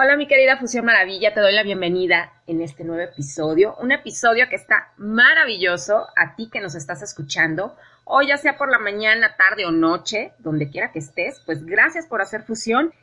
[0.00, 4.48] Hola mi querida Fusión Maravilla, te doy la bienvenida en este nuevo episodio, un episodio
[4.48, 9.34] que está maravilloso a ti que nos estás escuchando, o ya sea por la mañana,
[9.36, 12.94] tarde o noche, donde quiera que estés, pues gracias por hacer fusión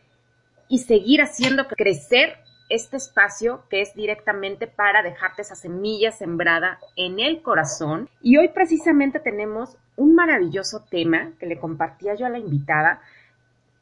[0.69, 2.37] y seguir haciendo crecer
[2.69, 8.09] este espacio que es directamente para dejarte esa semilla sembrada en el corazón.
[8.21, 13.01] Y hoy precisamente tenemos un maravilloso tema que le compartía yo a la invitada,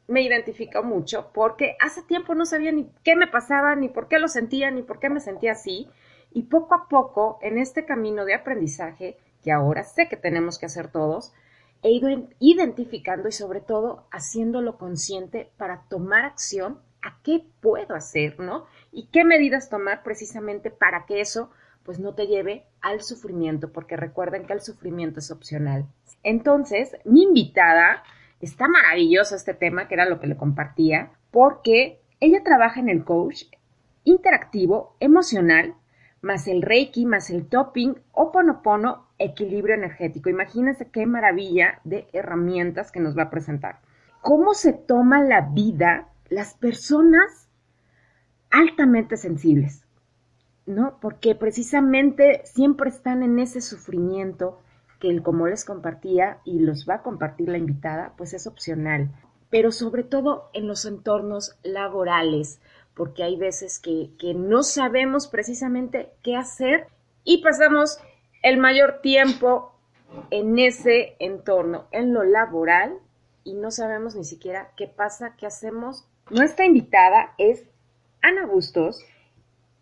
[0.06, 4.18] me identificó mucho porque hace tiempo no sabía ni qué me pasaba, ni por qué
[4.18, 5.88] lo sentía, ni por qué me sentía así.
[6.32, 10.66] Y poco a poco, en este camino de aprendizaje, que ahora sé que tenemos que
[10.66, 11.32] hacer todos,
[11.82, 12.08] he ido
[12.40, 18.64] identificando y sobre todo haciéndolo consciente para tomar acción a qué puedo hacer, ¿no?
[18.90, 21.50] Y qué medidas tomar precisamente para que eso
[21.84, 25.86] pues no te lleve al sufrimiento, porque recuerden que el sufrimiento es opcional.
[26.22, 28.02] Entonces, mi invitada
[28.40, 33.04] Está maravilloso este tema, que era lo que le compartía, porque ella trabaja en el
[33.04, 33.44] coach
[34.04, 35.74] interactivo, emocional,
[36.20, 40.30] más el Reiki, más el topping, Oponopono, equilibrio energético.
[40.30, 43.80] Imagínense qué maravilla de herramientas que nos va a presentar.
[44.20, 47.48] ¿Cómo se toma la vida las personas
[48.50, 49.86] altamente sensibles?
[50.66, 50.98] ¿No?
[51.00, 54.60] Porque precisamente siempre están en ese sufrimiento,
[55.04, 59.10] que como les compartía y los va a compartir la invitada, pues es opcional,
[59.50, 62.58] pero sobre todo en los entornos laborales,
[62.94, 66.86] porque hay veces que, que no sabemos precisamente qué hacer
[67.22, 67.98] y pasamos
[68.42, 69.74] el mayor tiempo
[70.30, 72.94] en ese entorno, en lo laboral,
[73.42, 76.08] y no sabemos ni siquiera qué pasa, qué hacemos.
[76.30, 77.64] Nuestra invitada es
[78.22, 79.04] Ana Bustos,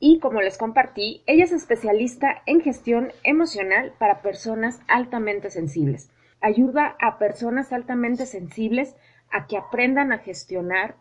[0.05, 6.11] y como les compartí, ella es especialista en gestión emocional para personas altamente sensibles.
[6.41, 8.97] Ayuda a personas altamente sensibles
[9.31, 10.97] a que aprendan a gestionar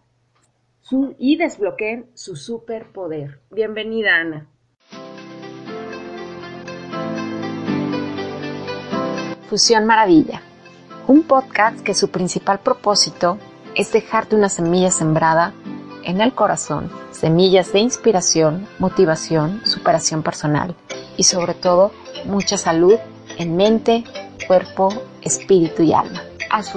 [0.81, 3.39] su, y desbloqueen su superpoder.
[3.49, 4.47] Bienvenida, Ana.
[9.49, 10.43] Fusión Maravilla,
[11.08, 13.39] un podcast que su principal propósito
[13.73, 15.55] es dejarte una semilla sembrada
[16.04, 20.76] en el corazón semillas de inspiración, motivación, superación personal
[21.17, 21.92] y sobre todo
[22.26, 22.95] mucha salud
[23.38, 24.04] en mente,
[24.48, 24.89] cuerpo,
[25.22, 26.23] espíritu y alma.
[26.50, 26.70] Haz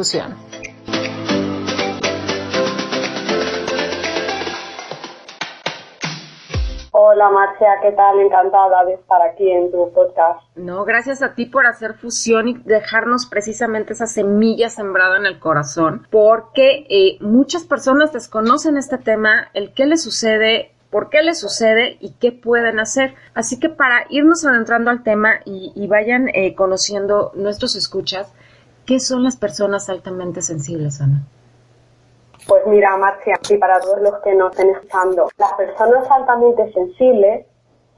[7.15, 8.19] Hola Marcia, ¿qué tal?
[8.19, 10.41] Encantada de estar aquí en tu podcast.
[10.57, 15.39] No, gracias a ti por hacer fusión y dejarnos precisamente esa semilla sembrada en el
[15.39, 21.37] corazón, porque eh, muchas personas desconocen este tema, el qué le sucede, por qué le
[21.37, 23.15] sucede y qué pueden hacer.
[23.33, 28.33] Así que para irnos adentrando al tema y, vayan eh, conociendo nuestros escuchas,
[28.87, 31.23] ¿qué son las personas altamente sensibles, Ana?
[32.47, 37.47] Pues mira, Marcia, y para todos los que nos estén escuchando, las personas altamente sensibles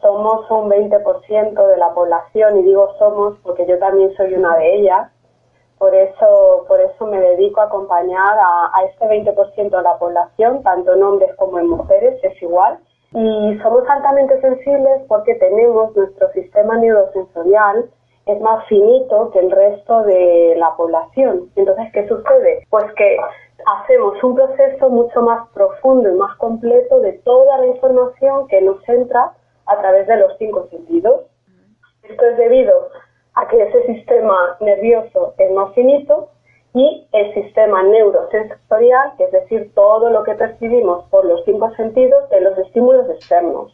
[0.01, 4.77] somos un 20% de la población y digo somos porque yo también soy una de
[4.77, 5.11] ellas.
[5.79, 10.95] Por eso, por eso me dedico a acompañar a, este 20% de la población, tanto
[10.95, 12.79] en hombres como en mujeres, es igual.
[13.13, 17.91] Y somos altamente sensibles porque tenemos nuestro sistema neurosensorial
[18.27, 21.49] es más finito que el resto de la población.
[21.55, 22.67] Entonces, ¿qué sucede?
[22.71, 23.17] Pues que
[23.65, 28.87] hacemos un proceso mucho más profundo y más completo de toda la información que nos
[28.89, 29.33] entra
[29.67, 31.23] a través de los cinco sentidos.
[32.03, 32.91] Esto es debido
[33.35, 36.29] a que ese sistema nervioso es más finito
[36.75, 42.41] y el sistema neurosensorial, es decir, todo lo que percibimos por los cinco sentidos de
[42.43, 43.73] los estímulos externos.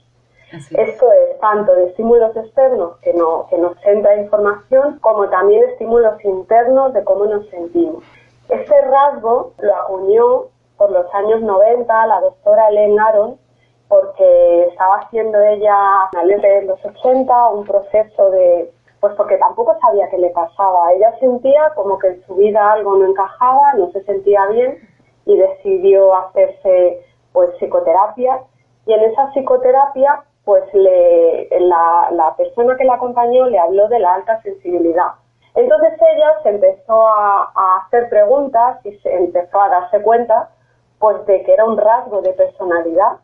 [0.52, 6.22] Esto es tanto de estímulos externos que, no, que nos entra información, como también estímulos
[6.24, 8.04] internos de cómo nos sentimos.
[8.52, 10.42] Este rasgo lo acuñó
[10.76, 13.38] por los años 90 la doctora Ellen Aron
[13.88, 18.70] porque estaba haciendo ella a finales de los 80 un proceso de,
[19.00, 20.92] pues porque tampoco sabía qué le pasaba.
[20.92, 24.86] Ella sentía como que en su vida algo no encajaba, no se sentía bien
[25.24, 28.42] y decidió hacerse pues psicoterapia
[28.84, 33.98] y en esa psicoterapia pues le, la, la persona que la acompañó le habló de
[33.98, 35.12] la alta sensibilidad
[35.54, 40.50] entonces ella se empezó a, hacer preguntas y se empezó a darse cuenta
[40.98, 43.18] pues de que era un rasgo de personalidad,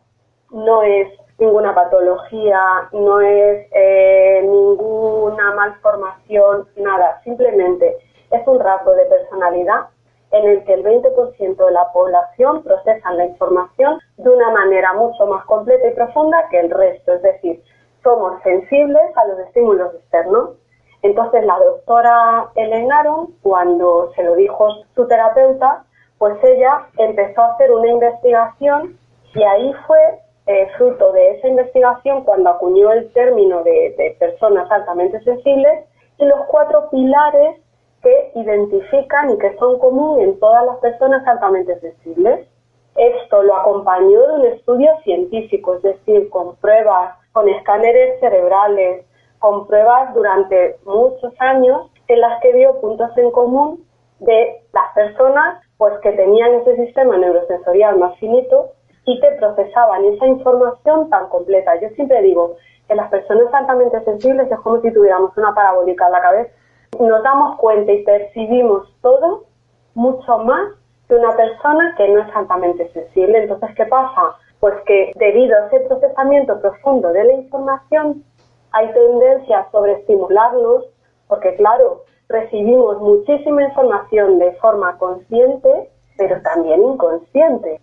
[0.51, 1.07] no es
[1.39, 7.97] ninguna patología, no es eh, ninguna malformación, nada, simplemente
[8.31, 9.87] es un rasgo de personalidad
[10.31, 15.25] en el que el 20% de la población procesan la información de una manera mucho
[15.25, 17.63] más completa y profunda que el resto, es decir,
[18.03, 20.51] somos sensibles a los estímulos externos
[21.01, 25.83] entonces la doctora Elena Aron, cuando se lo dijo su terapeuta,
[26.17, 28.97] pues ella empezó a hacer una investigación
[29.33, 34.69] y ahí fue eh, fruto de esa investigación cuando acuñó el término de, de personas
[34.69, 35.85] altamente sensibles
[36.17, 37.61] y los cuatro pilares
[38.01, 42.47] que identifican y que son comunes en todas las personas altamente sensibles.
[42.95, 49.05] Esto lo acompañó de un estudio científico, es decir, con pruebas, con escáneres cerebrales,
[49.39, 53.85] con pruebas durante muchos años en las que dio puntos en común
[54.19, 58.71] de las personas pues que tenían ese sistema neurosensorial más finito
[59.05, 61.79] y que procesaban esa información tan completa.
[61.81, 62.57] Yo siempre digo
[62.87, 66.51] que las personas altamente sensibles es como si tuviéramos una parabólica en la cabeza.
[66.99, 69.45] Nos damos cuenta y percibimos todo
[69.93, 70.73] mucho más
[71.07, 73.43] que una persona que no es altamente sensible.
[73.43, 74.35] Entonces, ¿qué pasa?
[74.59, 78.23] Pues que debido a ese procesamiento profundo de la información,
[78.71, 80.85] hay tendencia a sobreestimularnos,
[81.27, 87.79] porque claro, recibimos muchísima información de forma consciente, pero también inconsciente.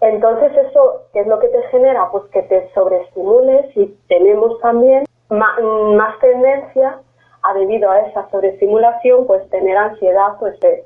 [0.00, 2.10] Entonces eso, ¿qué es lo que te genera?
[2.10, 7.00] Pues que te sobreestimules y tenemos también más, tendencia
[7.42, 10.84] a, debido a esa sobreestimulación, pues tener ansiedad o estrés.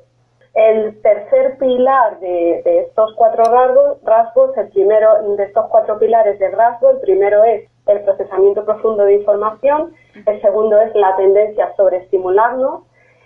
[0.53, 6.39] El tercer pilar de, de estos cuatro rasgos, rasgos, el primero de estos cuatro pilares
[6.39, 9.93] de rasgo, el primero es el procesamiento profundo de información,
[10.25, 12.83] el segundo es la tendencia a sobreestimularnos,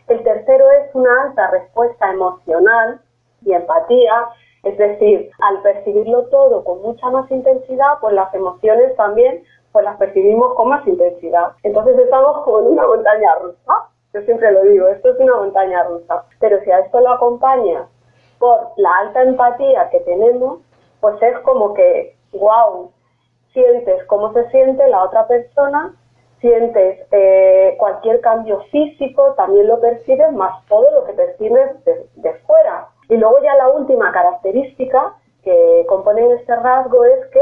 [0.07, 3.01] el tercero es una alta respuesta emocional
[3.43, 4.27] y empatía,
[4.63, 9.43] es decir, al percibirlo todo con mucha más intensidad, pues las emociones también
[9.75, 11.51] pues las percibimos con más intensidad.
[11.63, 13.89] Entonces estamos como en una montaña rusa.
[14.13, 16.23] Yo siempre lo digo, esto es una montaña rusa.
[16.39, 17.85] Pero si a esto lo acompañas
[18.39, 20.59] por la alta empatía que tenemos,
[21.01, 22.89] pues es como que, wow,
[23.55, 25.95] sientes cómo se siente la otra persona,
[26.39, 32.89] sientes eh, cualquier cambio físico, también lo percibes, más todo lo que percibes de, fuera.
[33.09, 37.41] Y luego ya la última característica que compone este rasgo es que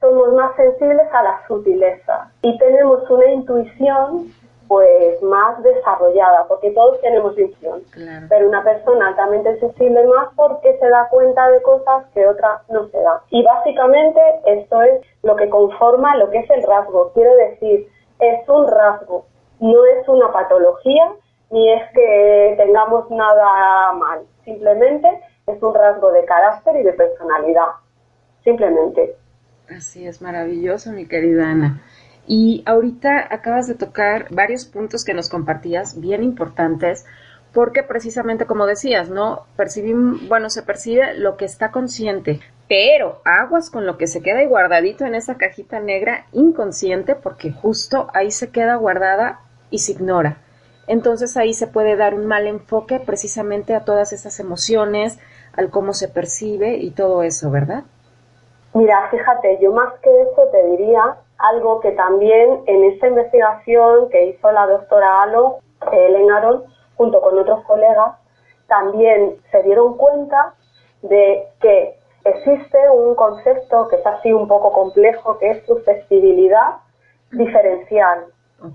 [0.00, 4.32] somos más sensibles a la sutileza y tenemos una intuición
[4.68, 7.82] pues más desarrollada, porque todos tenemos visión,
[8.28, 12.88] pero una persona altamente sensible más porque se da cuenta de cosas que otra no
[12.88, 13.22] se da.
[13.30, 17.12] Y básicamente esto es lo que conforma lo que es el rasgo.
[17.14, 19.26] Quiero decir, es un rasgo,
[19.60, 21.12] no es una patología,
[21.50, 25.08] ni es que tengamos nada mal, simplemente
[25.46, 27.68] es un rasgo de carácter y de personalidad,
[28.42, 29.16] simplemente.
[29.68, 31.80] Así es, maravilloso, mi querida Ana.
[32.26, 37.06] Y ahorita acabas de tocar varios puntos que nos compartías, bien importantes,
[37.52, 39.46] porque precisamente como decías, ¿no?
[39.56, 44.40] Percibimos, bueno, se percibe lo que está consciente, pero aguas con lo que se queda
[44.40, 49.40] ahí guardadito en esa cajita negra inconsciente, porque justo ahí se queda guardada
[49.70, 50.38] y se ignora.
[50.88, 55.18] Entonces ahí se puede dar un mal enfoque precisamente a todas esas emociones,
[55.56, 57.84] al cómo se percibe y todo eso, ¿verdad?
[58.74, 64.26] Mira, fíjate, yo más que eso te diría algo que también en esta investigación que
[64.26, 65.58] hizo la doctora Alo,
[65.92, 66.64] Ellen Aron,
[66.96, 68.16] junto con otros colegas,
[68.66, 70.54] también se dieron cuenta
[71.02, 76.76] de que existe un concepto que es así un poco complejo, que es susceptibilidad
[77.30, 78.26] diferencial.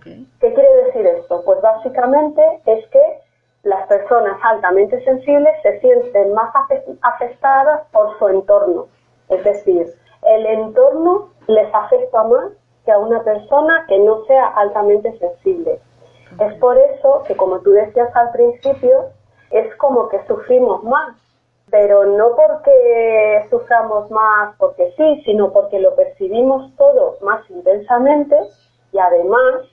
[0.04, 1.44] ¿Qué quiere decir esto?
[1.44, 3.20] Pues básicamente es que
[3.64, 6.54] las personas altamente sensibles se sienten más
[7.02, 8.88] afectadas por su entorno.
[9.30, 9.88] Es decir,
[10.24, 12.52] el entorno les afecta más
[12.86, 15.80] que a una persona que no sea altamente sensible.
[16.40, 19.10] Es por eso que, como tú decías al principio,
[19.52, 21.16] es como que sufrimos más,
[21.70, 28.36] pero no porque suframos más porque sí, sino porque lo percibimos todo más intensamente
[28.92, 29.64] y además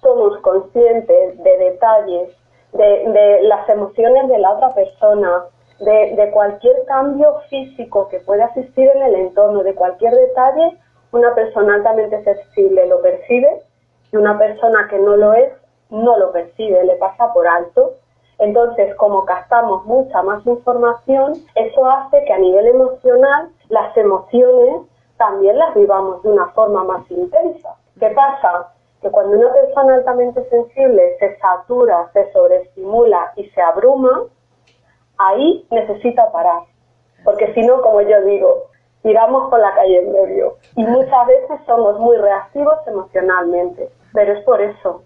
[0.00, 2.30] somos conscientes de detalles,
[2.72, 5.44] de, de las emociones de la otra persona,
[5.84, 10.78] de, cualquier cambio físico que pueda existir en el entorno, de cualquier detalle,
[11.12, 13.62] una persona altamente sensible lo percibe
[14.10, 15.52] y una persona que no lo es
[15.90, 17.94] no lo percibe, le pasa por alto.
[18.38, 24.88] Entonces, como captamos mucha más información, eso hace que a nivel emocional las emociones
[25.18, 27.76] también las vivamos de una forma más intensa.
[28.00, 28.72] ¿Qué pasa?
[29.02, 34.24] Que cuando una persona altamente sensible se satura, se sobreestimula y se abruma,
[35.18, 36.62] ahí necesita parar.
[37.24, 38.71] Porque si no, como yo digo,
[39.02, 40.56] tiramos con la calle en medio.
[40.76, 43.88] Y muchas veces somos muy reactivos emocionalmente.
[44.12, 45.02] Pero es por eso.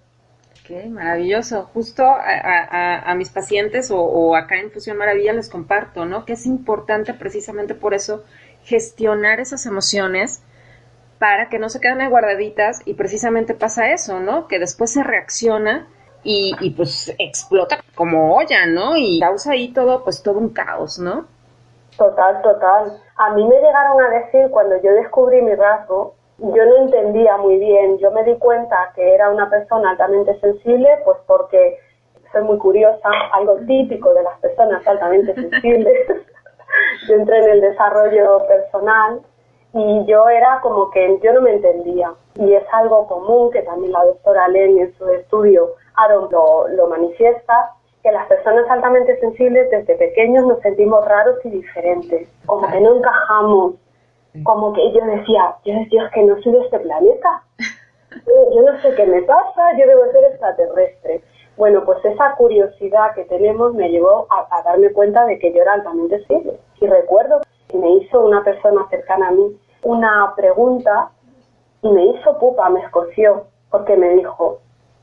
[0.65, 1.65] Ok, maravilloso.
[1.73, 6.25] Justo a, mis pacientes o, acá en Fusión Maravilla les comparto, ¿no?
[6.25, 8.25] Que es importante precisamente por eso
[8.65, 10.43] gestionar esas emociones
[11.19, 14.49] para que no se queden ahí guardaditas y precisamente pasa eso, ¿no?
[14.49, 15.87] Que después se reacciona
[16.29, 18.97] y, pues explota como olla, ¿no?
[18.97, 21.27] Y causa ahí todo, pues todo un caos, ¿no?
[21.97, 23.01] Total, total.
[23.17, 27.59] A mí me llegaron a decir cuando yo descubrí mi rasgo, yo no entendía muy
[27.59, 27.99] bien.
[27.99, 31.79] Yo me di cuenta que era una persona altamente sensible, pues porque
[32.33, 35.97] soy muy curiosa, algo típico de las personas altamente sensibles.
[37.09, 39.21] yo entré en el desarrollo personal
[39.73, 42.13] y yo era como que yo no me entendía.
[42.35, 46.89] Y es algo común que también la doctora Len en su estudio Aaron lo, lo
[46.89, 47.73] manifiesta,
[48.07, 52.99] que las personas altamente sensibles desde pequeños nos sentimos raros y diferentes, como que no
[52.99, 53.75] encajamos,
[54.45, 57.43] como que yo decía, yo decía que no soy de este planeta,
[58.55, 61.21] yo no sé qué me pasa, yo debo ser extraterrestre.
[61.57, 65.73] Bueno, pues esa curiosidad que tenemos me llevó a, darme cuenta de que yo era
[65.73, 66.61] altamente sensible.
[66.81, 71.11] Y recuerdo que me hizo una persona cercana a mí una pregunta
[71.83, 74.61] y me hizo pupa, me escoció, porque me dijo,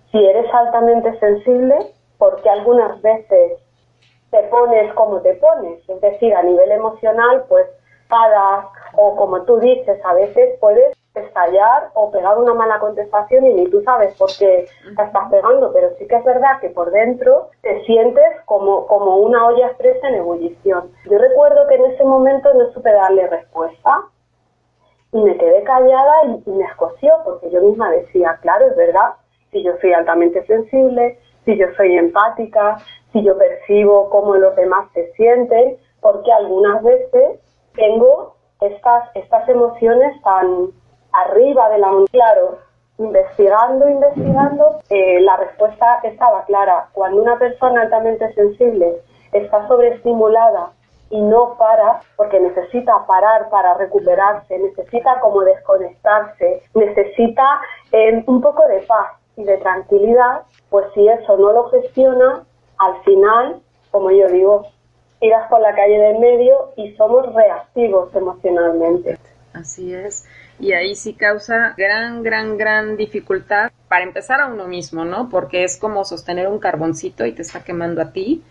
[0.09, 1.91] si eres altamente sensible,
[2.23, 3.59] porque algunas veces
[4.31, 7.67] te pones como te pones, es decir, a nivel emocional, pues
[8.07, 13.53] paras o como tú dices, a veces puedes estallar o pegar una mala contestación y
[13.55, 16.91] ni tú sabes por qué te estás pegando, pero sí que es verdad que por
[16.91, 20.91] dentro te sientes como, como una olla expresa en ebullición.
[21.11, 24.03] Yo recuerdo que en ese momento no supe darle respuesta
[25.11, 29.15] y me quedé callada y, y me escoció porque yo misma decía, claro, es verdad,
[29.51, 32.77] si yo soy altamente sensible, si yo soy empática,
[33.11, 37.39] si yo percibo cómo los demás se sienten, porque algunas veces
[37.75, 40.69] tengo estas, estas emociones tan
[41.13, 42.59] arriba de la claro,
[42.97, 46.89] investigando, investigando, eh, la respuesta estaba clara.
[46.93, 48.97] Cuando una persona altamente sensible
[49.31, 50.71] está sobreestimulada
[51.09, 58.67] y no para, porque necesita parar para recuperarse, necesita como desconectarse, necesita eh, un poco
[58.67, 62.43] de paz y de tranquilidad, pues si eso no lo gestiona,
[62.77, 63.61] al final,
[63.91, 64.67] como yo digo,
[65.21, 69.17] irás por la calle del medio y somos reactivos emocionalmente.
[69.53, 70.25] Así es.
[70.59, 75.29] Y ahí sí causa gran, gran, gran dificultad para empezar a uno mismo, ¿no?
[75.29, 78.43] Porque es como sostener un carboncito y te está quemando a ti.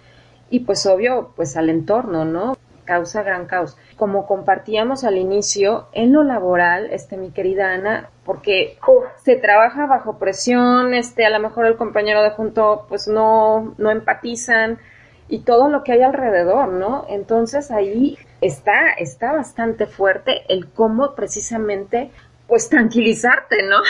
[0.50, 2.56] Y pues obvio, pues al entorno, ¿no?
[2.92, 3.78] Causa gran caos.
[3.96, 8.76] Como compartíamos al inicio, en lo laboral, este, mi querida Ana, porque
[9.24, 13.90] se trabaja bajo presión, este, a lo mejor el compañero de junto, pues no, no
[13.90, 14.78] empatizan
[15.26, 17.06] y todo lo que hay alrededor, ¿no?
[17.08, 22.10] Entonces ahí está, está bastante fuerte el cómo precisamente
[22.52, 23.78] pues tranquilizarte, ¿no?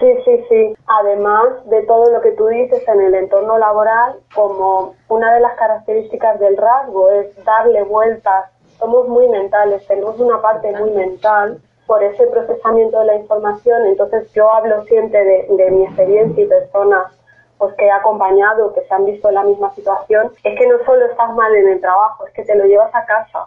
[0.00, 0.74] Sí, sí, sí.
[0.86, 5.54] Además de todo lo que tú dices en el entorno laboral, como una de las
[5.56, 12.02] características del rasgo es darle vueltas, somos muy mentales, tenemos una parte muy mental por
[12.02, 17.12] ese procesamiento de la información, entonces yo hablo siempre de, mi experiencia y personas
[17.58, 20.78] pues que he acompañado, que se han visto en la misma situación, es que no
[20.84, 23.46] solo estás mal en el trabajo, es que te lo llevas a casa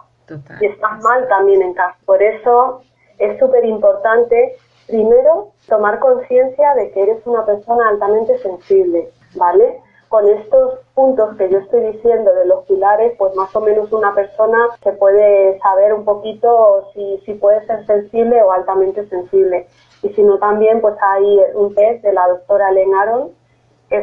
[0.60, 1.96] y estás mal también en casa.
[2.06, 2.82] Por eso
[3.18, 4.56] es súper importante,
[4.86, 9.80] primero, tomar conciencia de que eres una persona altamente sensible, ¿vale?
[10.08, 14.14] Con estos puntos que yo estoy diciendo de los pilares, pues más o menos una
[14.14, 19.66] persona se puede saber un poquito si, si puede ser sensible o altamente sensible.
[20.02, 23.32] Y si no, también pues hay un test de la doctora Len Aron,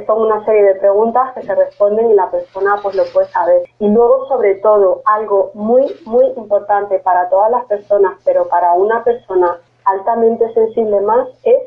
[0.06, 3.63] son una serie de preguntas que se responden y la persona pues lo puede saber.
[3.80, 9.04] Y luego, sobre todo, algo muy, muy importante para todas las personas, pero para una
[9.04, 11.58] persona altamente sensible más, es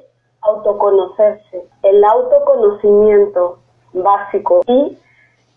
[0.40, 1.68] autoconocerse.
[1.82, 3.58] El autoconocimiento
[3.92, 4.98] básico y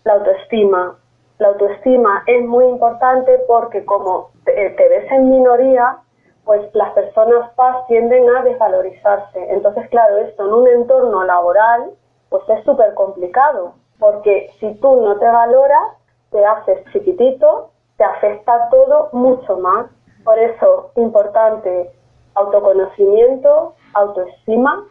[0.04, 0.96] la autoestima.
[1.38, 5.98] La autoestima es muy importante porque como te, te ves en minoría,
[6.44, 9.50] pues las personas paz tienden a desvalorizarse.
[9.50, 11.92] Entonces, claro, esto en un entorno laboral
[12.30, 15.98] pues es súper complicado, porque si tú no te valoras,
[16.30, 19.90] te haces chiquitito, te afecta todo mucho más.
[20.24, 21.90] Por eso, importante,
[22.34, 24.86] autoconocimiento, autoestima,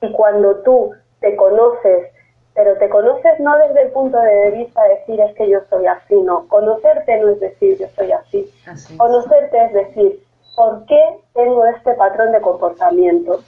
[0.00, 2.10] y cuando tú te conoces,
[2.54, 5.86] pero te conoces no desde el punto de vista de decir es que yo soy
[5.86, 6.46] así, no.
[6.48, 8.50] Conocerte no es decir yo soy así.
[8.66, 8.96] así.
[8.96, 10.22] Conocerte es decir,
[10.56, 13.40] ¿por qué tengo este patrón de comportamiento?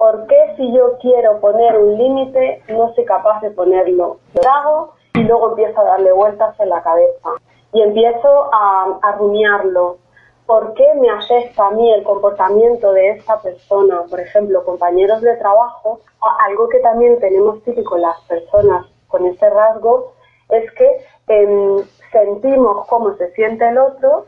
[0.00, 4.16] ¿Por qué si yo quiero poner un límite no soy capaz de ponerlo?
[4.32, 7.28] Lo hago y luego empiezo a darle vueltas en la cabeza
[7.74, 9.98] y empiezo a, rumiarlo.
[10.46, 14.04] ¿Por qué me afecta a mí el comportamiento de esta persona?
[14.08, 16.00] Por ejemplo, compañeros de trabajo,
[16.48, 20.14] algo que también tenemos típico las personas con ese rasgo
[20.48, 24.24] es que em, sentimos cómo se siente el otro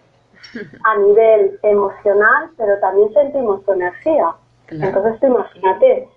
[0.85, 4.35] a nivel emocional, pero también sentimos su energía.
[4.81, 6.09] Entonces imagínate,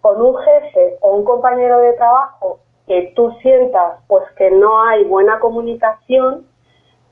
[0.00, 5.04] con un jefe o un compañero de trabajo que tú sientas pues que no hay
[5.04, 6.46] buena comunicación,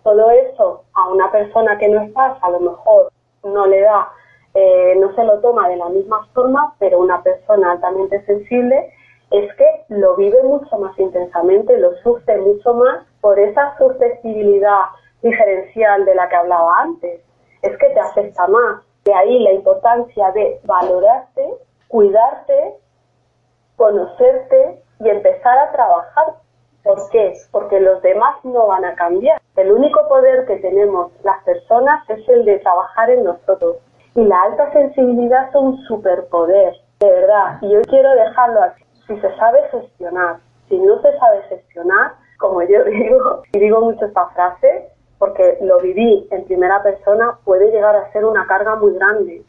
[0.03, 3.13] Todo eso a una persona que no estás, a lo mejor
[3.45, 4.09] no le da,
[4.55, 8.93] eh, no se lo toma de la misma forma, pero una persona altamente sensible
[9.31, 14.87] es que lo vive mucho más intensamente, lo sufre mucho más por esa susceptibilidad
[15.23, 17.21] diferencial de la que hablaba antes.
[17.63, 18.83] Es que te afecta más.
[19.05, 21.55] De ahí la importancia de valorarte,
[21.89, 22.75] cuidarte,
[23.77, 26.35] conocerte y empezar a trabajar.
[26.83, 27.35] ¿Por qué?
[27.51, 29.41] Porque los demás no van a cambiar.
[29.57, 33.77] El único poder que tenemos las personas es el de trabajar en nosotros.
[34.15, 37.59] Y la alta sensibilidad es un superpoder, de verdad.
[37.63, 38.85] Y yo quiero dejarlo así.
[39.07, 40.37] Si se sabe gestionar,
[40.69, 44.91] si no se sabe gestionar, como yo digo, y digo mucho esta frase,
[45.21, 49.45] porque lo viví en primera persona, puede llegar a ser una carga muy grande.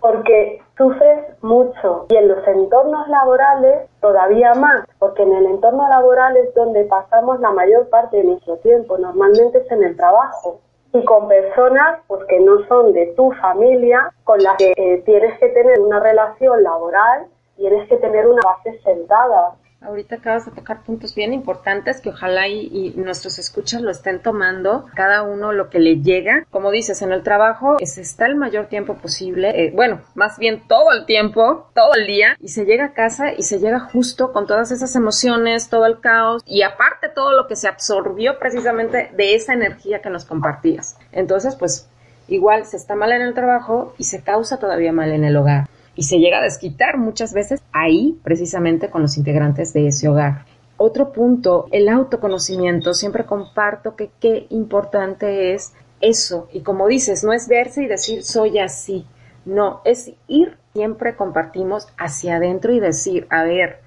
[0.00, 6.38] Porque sufres mucho y en los entornos laborales todavía más, porque en el entorno laboral
[6.38, 10.60] es donde pasamos la mayor parte de nuestro tiempo, normalmente es en el trabajo.
[10.94, 15.38] Y con personas pues, que no son de tu familia, con las que eh, tienes
[15.38, 19.52] que tener una relación laboral, tienes que tener una base sentada,
[19.84, 24.86] Ahorita acabas de tocar puntos bien importantes que ojalá y, nuestros escuchas lo estén tomando,
[24.94, 26.46] cada uno lo que le llega.
[26.50, 30.62] Como dices, en el trabajo se está el mayor tiempo posible, eh, bueno, más bien
[30.66, 34.32] todo el tiempo, todo el día, y se llega a casa y se llega justo
[34.32, 39.10] con todas esas emociones, todo el caos y aparte todo lo que se absorbió precisamente
[39.14, 40.96] de esa energía que nos compartías.
[41.12, 41.88] Entonces, pues
[42.28, 45.68] igual se está mal en el trabajo y se causa todavía mal en el hogar
[45.94, 50.44] y se llega a desquitar muchas veces ahí precisamente con los integrantes de ese hogar.
[50.76, 52.94] Otro punto, el autoconocimiento.
[52.94, 56.48] Siempre comparto que qué importante es eso.
[56.52, 59.06] Y como dices, no es verse y decir soy así.
[59.44, 63.80] No, es ir, siempre compartimos hacia adentro y decir, a ver,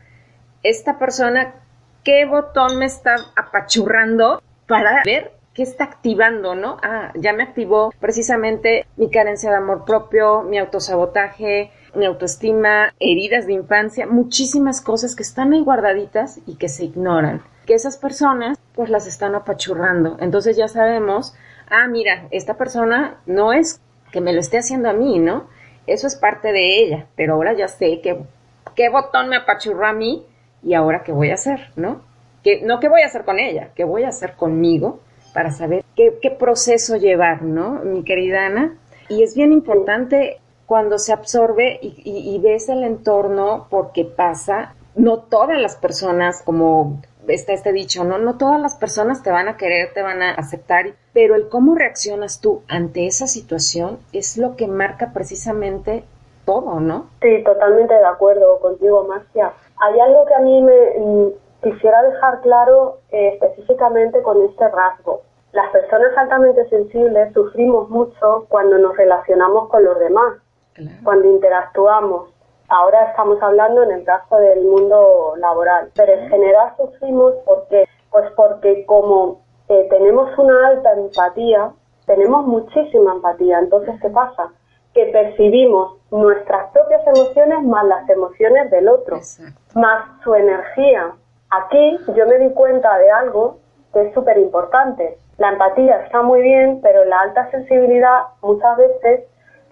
[0.64, 1.56] esta persona,
[2.04, 6.78] ¿qué botón me está apachurrando para ver qué está activando, ¿no?
[6.84, 11.72] Ah, ya me activó precisamente mi carencia de amor propio, mi autosabotaje,
[12.06, 17.42] autoestima, heridas de infancia, muchísimas cosas que están ahí guardaditas y que se ignoran.
[17.66, 20.18] Que esas personas pues las están apachurrando.
[20.20, 21.36] Entonces ya sabemos,
[21.70, 25.48] ah, mira, esta persona no es que me lo esté haciendo a mí, ¿no?
[25.86, 28.18] Eso es parte de ella, pero ahora ya sé que
[28.76, 30.26] qué botón me apachurró a mí
[30.64, 32.02] y ahora qué voy a hacer, ¿no?
[32.44, 35.00] Que, no qué voy a hacer con ella, qué voy a hacer conmigo
[35.34, 37.82] para saber qué, qué proceso llevar, ¿no?
[37.84, 38.78] Mi querida Ana.
[39.10, 45.58] Y es bien importante cuando se absorbe y, ves el entorno porque pasa, no todas
[45.60, 48.18] las personas, como está este dicho, ¿no?
[48.18, 51.74] No todas las personas te van a querer, te van a aceptar, pero el cómo
[51.74, 56.04] reaccionas tú ante esa situación es lo que marca precisamente
[56.46, 57.08] todo, ¿no?
[57.22, 59.54] Sí, totalmente de acuerdo contigo, Marcia.
[59.80, 61.28] Hay algo que a mí me mm,
[61.64, 65.22] quisiera dejar claro eh, específicamente con este rasgo.
[65.54, 70.40] Las personas altamente sensibles sufrimos mucho cuando nos relacionamos con los demás
[71.04, 72.30] cuando interactuamos.
[72.70, 78.30] Ahora estamos hablando en el caso del mundo laboral, pero en general sufrimos porque, pues
[78.36, 81.72] porque como eh, tenemos una alta empatía,
[82.06, 83.60] tenemos muchísima empatía.
[83.60, 84.52] Entonces, ¿qué pasa?
[84.94, 89.20] Que percibimos nuestras propias emociones más las emociones del otro,
[89.76, 91.14] más su energía.
[91.50, 93.60] Aquí yo me di cuenta de algo
[93.94, 95.18] que es súper importante.
[95.38, 99.26] La empatía está muy bien, pero la alta sensibilidad muchas veces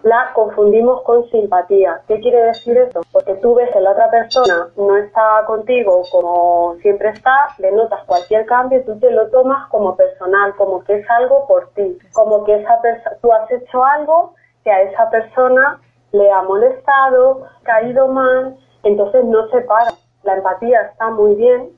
[0.06, 2.00] la confundimos con simpatía.
[2.06, 3.00] ¿Qué quiere decir eso?
[3.10, 8.04] Porque tú ves que la otra persona no está contigo como siempre está, le notas
[8.04, 11.98] cualquier cambio y tú te lo tomas como personal, como que es algo por ti,
[12.12, 12.80] como que esa
[13.20, 15.80] tú has hecho algo que a esa persona
[16.12, 19.90] le ha molestado, caído mal, entonces no se para.
[20.22, 21.70] La empatía está muy bien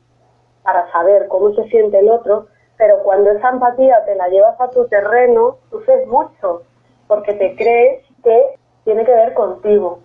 [0.62, 4.68] para saber cómo se siente el otro, pero cuando esa empatía te la llevas a
[4.68, 6.64] tu terreno, sufres mucho,
[7.06, 10.00] porque te crees que tiene que ver contigo.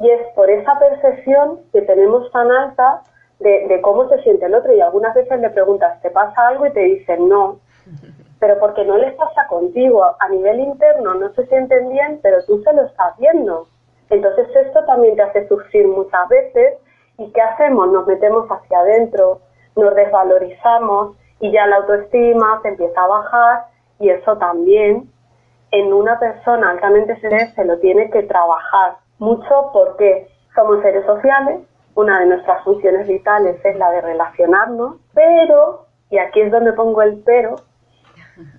[0.00, 3.02] Y es por esa percepción que tenemos tan alta
[3.40, 4.72] de, cómo se siente el otro.
[4.72, 6.66] Y algunas veces le preguntas, ¿te pasa algo?
[6.66, 7.60] Y te dicen, no.
[8.38, 10.04] Pero porque no les pasa contigo.
[10.04, 13.66] A nivel interno no se sienten bien, pero tú se lo estás viendo.
[14.10, 16.74] Entonces esto también te hace sufrir muchas veces.
[17.18, 17.90] ¿Y qué hacemos?
[17.90, 19.40] Nos metemos hacia adentro,
[19.74, 23.64] nos desvalorizamos y ya la autoestima se empieza a bajar
[23.98, 25.10] y eso también
[25.70, 31.60] en una persona altamente sensible se lo tiene que trabajar mucho porque somos seres sociales,
[31.94, 37.02] una de nuestras funciones vitales es la de relacionarnos, pero, y aquí es donde pongo
[37.02, 37.56] el pero,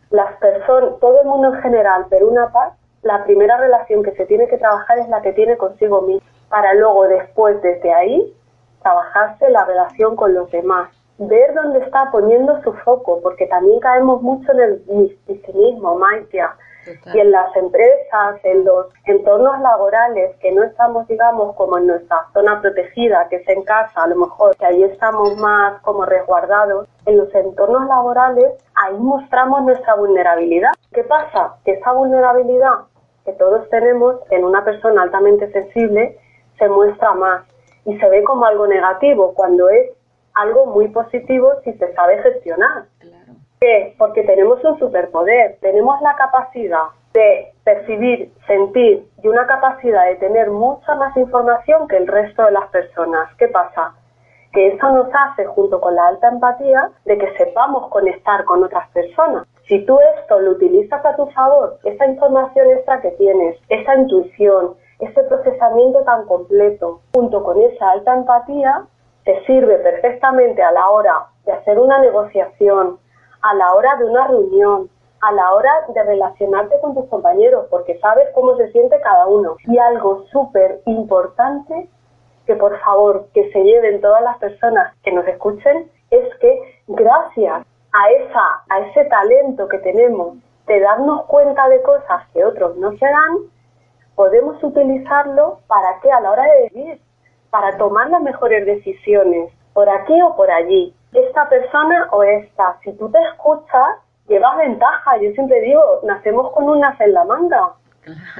[0.09, 4.25] las personas, todo el mundo en general, pero una parte, la primera relación que se
[4.25, 8.35] tiene que trabajar es la que tiene consigo mismo, para luego después desde ahí
[8.81, 10.89] trabajarse la relación con los demás.
[11.17, 16.55] ver dónde está poniendo su foco, porque también caemos mucho en el misticismo, Maitia,
[17.13, 22.25] y en las empresas, en los entornos laborales, que no estamos, digamos, como en nuestra
[22.33, 26.87] zona protegida, que es en casa, a lo mejor, que ahí estamos más como resguardados,
[27.05, 30.71] en los entornos laborales, ahí mostramos nuestra vulnerabilidad.
[30.93, 31.55] ¿Qué pasa?
[31.65, 32.85] Que esa vulnerabilidad
[33.25, 36.17] que todos tenemos en una persona altamente sensible
[36.57, 37.43] se muestra más
[37.85, 39.91] y se ve como algo negativo cuando es
[40.35, 42.85] algo muy positivo si se sabe gestionar.
[43.59, 43.93] ¿Qué?
[43.97, 50.49] Porque tenemos un superpoder, tenemos la capacidad de percibir, sentir y una capacidad de tener
[50.49, 53.29] mucha más información que el resto de las personas.
[53.37, 53.95] ¿Qué pasa?
[54.53, 58.89] Que eso nos hace, junto con la alta empatía, de que sepamos conectar con otras
[58.91, 59.45] personas.
[59.67, 64.75] Si tú esto lo utilizas a tu favor, esa información extra que tienes, esa intuición,
[64.99, 68.85] ese procesamiento tan completo, junto con esa alta empatía,
[69.25, 72.97] te sirve perfectamente a la hora de hacer una negociación,
[73.41, 74.89] a la hora de una reunión,
[75.21, 79.57] a la hora de relacionarte con tus compañeros, porque sabes cómo se siente cada uno.
[79.65, 81.89] Y algo súper importante
[82.45, 87.65] que por favor que se lleven todas las personas que nos escuchen es que gracias
[87.91, 92.91] a esa a ese talento que tenemos de darnos cuenta de cosas que otros no
[92.91, 93.37] se dan,
[94.15, 97.01] podemos utilizarlo para que a la hora de vivir,
[97.49, 102.77] para tomar las mejores decisiones, por aquí o por allí esta persona o esta.
[102.83, 105.17] Si tú te escuchas, llevas ventaja.
[105.21, 107.73] Yo siempre digo, nacemos con un en la manga.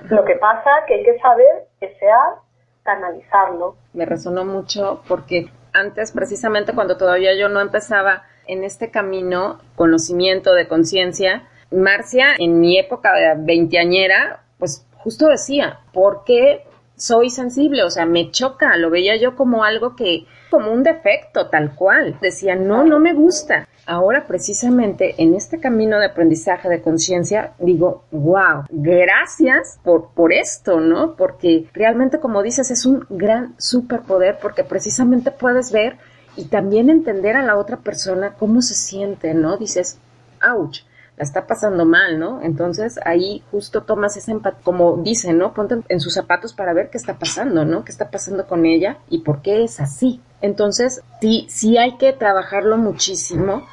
[0.10, 2.36] Lo que pasa que hay que saber que sea
[2.84, 3.76] canalizarlo.
[3.94, 10.54] Me resonó mucho porque antes, precisamente cuando todavía yo no empezaba en este camino, conocimiento
[10.54, 17.84] de conciencia, Marcia, en mi época de veinteañera, pues justo decía, ¿por qué soy sensible?
[17.84, 22.18] O sea, me choca, lo veía yo como algo que como un defecto tal cual.
[22.22, 23.68] Decía, no, no me gusta.
[23.86, 30.80] Ahora precisamente en este camino de aprendizaje de conciencia digo, wow, gracias por, por esto,
[30.80, 31.16] ¿no?
[31.16, 35.98] Porque realmente como dices es un gran superpoder porque precisamente puedes ver
[36.36, 39.58] y también entender a la otra persona cómo se siente, ¿no?
[39.58, 40.00] Dices,
[40.48, 40.82] ouch,
[41.20, 42.42] la está pasando mal, ¿no?
[42.42, 45.54] Entonces ahí justo tomas esa empatía, como dicen, ¿no?
[45.54, 47.84] Ponte en sus zapatos para ver qué está pasando, ¿no?
[47.84, 50.22] ¿Qué está pasando con ella y por qué es así?
[50.42, 53.68] Entonces, sí, sí hay que trabajarlo muchísimo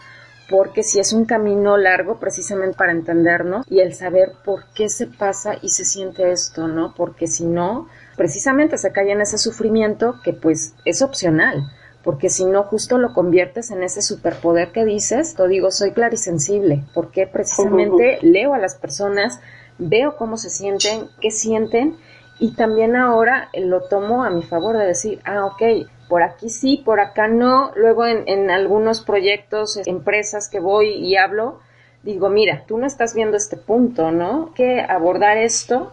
[0.50, 5.06] porque si es un camino largo precisamente para entendernos y el saber por qué se
[5.06, 6.94] pasa y se siente esto, ¿no?
[6.96, 11.62] Porque si no, precisamente se cae en ese sufrimiento que pues es opcional
[12.07, 16.85] porque si no justo lo conviertes en ese superpoder que dices, te digo, soy clarisensible,
[16.95, 19.40] porque precisamente leo a las personas,
[19.77, 21.97] veo cómo se sienten, qué sienten,
[22.38, 26.81] y también ahora lo tomo a mi favor de decir, ah, ok, por aquí sí,
[26.85, 31.59] por acá no, luego en, en algunos proyectos, empresas que voy y hablo,
[32.05, 34.53] digo, mira, tú no estás viendo este punto, ¿no?
[34.55, 35.92] Que abordar esto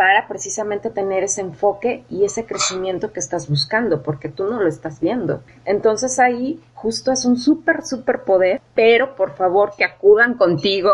[0.00, 4.66] para precisamente tener ese enfoque y ese crecimiento que estás buscando, porque tú no lo
[4.66, 5.42] estás viendo.
[5.66, 10.90] Entonces ahí justo es un súper, súper poder, pero por favor que acudan contigo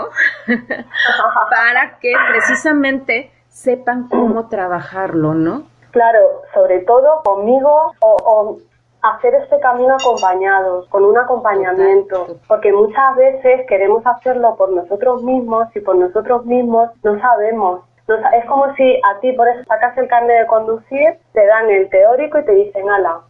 [0.49, 5.69] para que precisamente sepan cómo trabajarlo, ¿no?
[5.93, 8.59] Claro, sobre todo conmigo o,
[9.03, 15.69] hacer este camino acompañados, con un acompañamiento, porque muchas veces queremos hacerlo por nosotros mismos
[15.77, 20.07] y por nosotros mismos no sabemos es como si a ti por eso sacas el
[20.07, 23.21] carnet de conducir, te dan el teórico y te dicen, ala,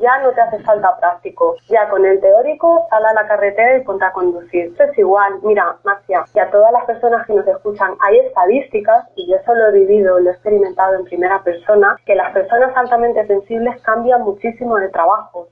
[0.00, 1.56] ya no te hace falta práctico.
[1.68, 4.66] Ya con el teórico, sal a la carretera y ponte a conducir.
[4.66, 5.40] Esto es igual.
[5.42, 9.54] Mira, Marcia, y a todas las personas que nos escuchan, hay estadísticas, y yo eso
[9.54, 14.22] lo he vivido, lo he experimentado en primera persona, que las personas altamente sensibles cambian
[14.22, 15.48] muchísimo de trabajo.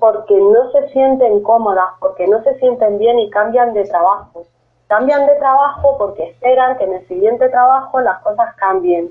[0.00, 4.44] Porque no se sienten cómodas, porque no se sienten bien y cambian de trabajo
[4.92, 9.08] cambian de trabajo porque esperan que en el siguiente trabajo las cosas cambien.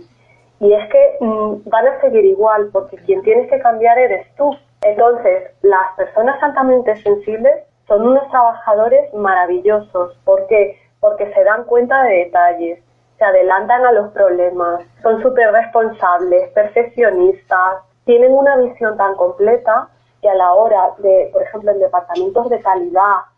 [0.60, 4.56] Y es que mm, van a seguir igual porque quien tienes que cambiar eres tú.
[4.84, 10.16] Entonces, las personas altamente sensibles son unos trabajadores maravillosos.
[10.24, 10.78] ¿Por qué?
[11.00, 12.80] Porque se dan cuenta de detalles,
[13.18, 19.90] se adelantan a los problemas, son súper responsables, perfeccionistas, tienen una visión tan completa
[20.22, 23.31] que a la hora de, por ejemplo, en departamentos de calidad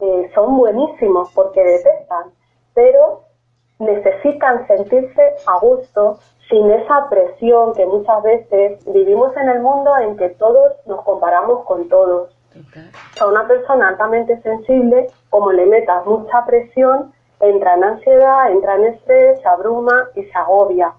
[0.00, 2.32] eh, son buenísimos porque detestan,
[2.74, 3.22] pero
[3.78, 10.16] necesitan sentirse a gusto sin esa presión que muchas veces vivimos en el mundo en
[10.16, 12.36] que todos nos comparamos con todos.
[13.20, 18.84] A una persona altamente sensible, como le metas mucha presión, entra en ansiedad, entra en
[18.86, 20.92] estrés, se abruma y se agobia.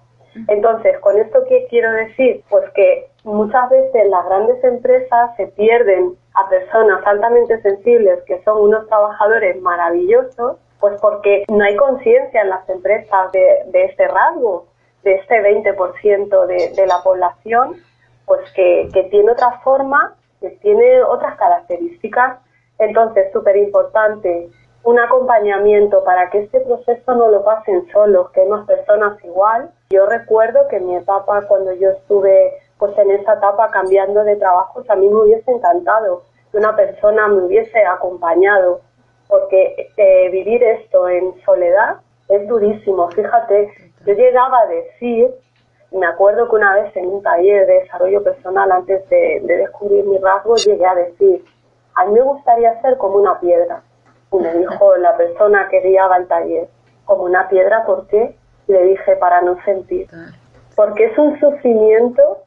[0.48, 2.42] Entonces, ¿con esto qué quiero decir?
[2.48, 8.62] Pues que muchas veces las grandes empresas se pierden a personas altamente sensibles que son
[8.62, 14.66] unos trabajadores maravillosos, pues porque no hay conciencia en las empresas de, de este rasgo,
[15.04, 17.76] de este 20% de, de la población,
[18.24, 22.38] pues que, que tiene otra forma, que tiene otras características.
[22.78, 24.48] Entonces, súper importante
[24.84, 29.70] un acompañamiento para que este proceso no lo pasen solos, que hay más personas igual.
[29.90, 34.36] Yo recuerdo que en mi etapa, cuando yo estuve pues en esa etapa cambiando de
[34.36, 38.80] trabajos, a mí me hubiese encantado que una persona me hubiese acompañado,
[39.28, 43.08] porque eh, vivir esto en soledad es durísimo.
[43.10, 43.72] Fíjate,
[44.04, 45.30] yo llegaba a decir,
[45.92, 50.04] me acuerdo que una vez en un taller de desarrollo personal, antes de, de descubrir
[50.04, 51.44] mi rasgo, llegué a decir,
[51.94, 53.80] a mí me gustaría ser como una piedra
[54.40, 56.68] me dijo la persona que guiaba el taller,
[57.04, 58.36] como una piedra, ¿por qué?
[58.66, 60.08] Le dije, para no sentir.
[60.76, 62.38] Porque es un sufrimiento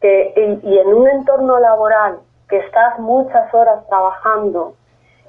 [0.00, 4.74] que, y, en un entorno laboral que estás muchas horas trabajando,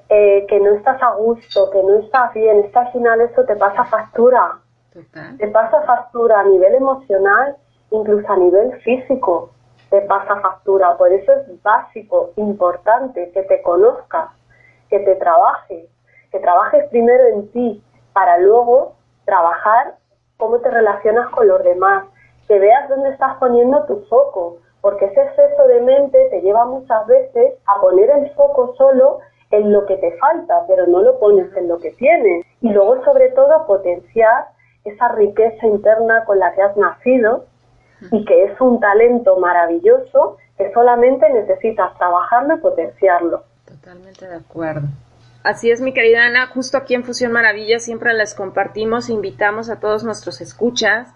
[0.09, 3.43] eh, que no estás a gusto, que no estás bien, es que al final eso
[3.45, 4.59] te pasa factura.
[5.37, 7.57] Te pasa factura a nivel emocional,
[7.91, 9.49] incluso a nivel físico,
[9.89, 10.95] te pasa factura.
[10.97, 14.29] Por eso es básico, importante que te conozcas,
[14.89, 15.89] que te trabajes,
[16.35, 19.95] que trabajes primero en ti para luego trabajar
[20.35, 22.07] cómo te relacionas con los demás,
[22.49, 27.07] que veas dónde estás poniendo tu foco, porque ese exceso de mente te lleva muchas
[27.07, 29.19] veces a poner el foco solo
[29.51, 32.45] en lo que te falta, pero no lo pones en lo que tienes.
[32.59, 34.47] Y luego, sobre todo, potenciar
[34.83, 37.45] esa riqueza interna con la que has nacido
[38.11, 43.43] y que es un talento maravilloso que solamente necesitas trabajarlo y potenciarlo.
[43.65, 44.87] Totalmente de acuerdo.
[45.45, 49.79] Así es, mi querida Ana, justo aquí en Fusión Maravilla siempre les compartimos, invitamos a
[49.79, 51.09] todos nuestros escuchas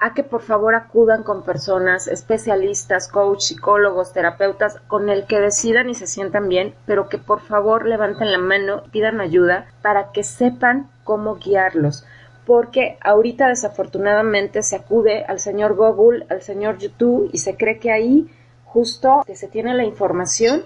[0.00, 5.88] a que por favor acudan con personas, especialistas, coach, psicólogos, terapeutas, con el que decidan
[5.88, 10.24] y se sientan bien, pero que por favor levanten la mano, pidan ayuda para que
[10.24, 12.04] sepan cómo guiarlos.
[12.44, 17.92] Porque ahorita desafortunadamente se acude al señor Google, al señor YouTube y se cree que
[17.92, 18.28] ahí
[18.64, 20.64] justo que se tiene la información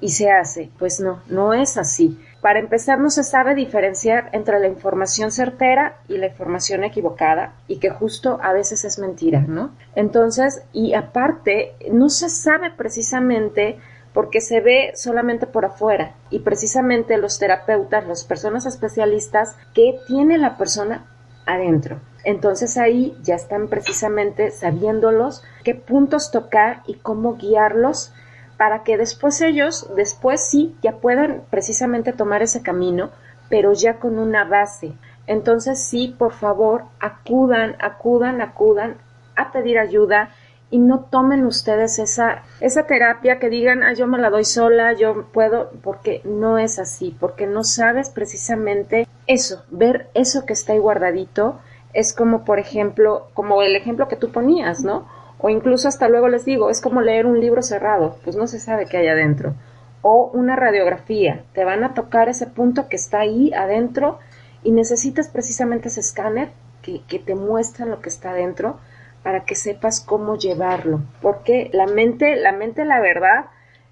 [0.00, 0.70] y se hace.
[0.78, 2.16] Pues no, no es así.
[2.40, 7.78] Para empezar, no se sabe diferenciar entre la información certera y la información equivocada y
[7.78, 9.72] que justo a veces es mentira, ¿no?
[9.94, 13.78] Entonces, y aparte, no se sabe precisamente
[14.14, 20.38] porque se ve solamente por afuera y precisamente los terapeutas, las personas especialistas, ¿qué tiene
[20.38, 21.06] la persona
[21.46, 22.00] adentro?
[22.24, 28.12] Entonces ahí ya están precisamente sabiéndolos qué puntos tocar y cómo guiarlos
[28.60, 33.08] para que después ellos, después sí, ya puedan precisamente tomar ese camino,
[33.48, 34.92] pero ya con una base.
[35.26, 38.96] Entonces sí, por favor, acudan, acudan, acudan
[39.34, 40.34] a pedir ayuda
[40.70, 44.92] y no tomen ustedes esa, esa terapia que digan, ah, yo me la doy sola,
[44.92, 50.74] yo puedo, porque no es así, porque no sabes precisamente eso, ver eso que está
[50.74, 51.58] ahí guardadito,
[51.94, 55.06] es como, por ejemplo, como el ejemplo que tú ponías, ¿no?
[55.42, 58.60] O incluso hasta luego les digo, es como leer un libro cerrado, pues no se
[58.60, 59.54] sabe qué hay adentro.
[60.02, 64.18] O una radiografía, te van a tocar ese punto que está ahí adentro
[64.62, 66.50] y necesitas precisamente ese escáner
[66.82, 68.78] que, que te muestra lo que está adentro
[69.22, 71.00] para que sepas cómo llevarlo.
[71.22, 73.46] Porque la mente, la mente, la verdad,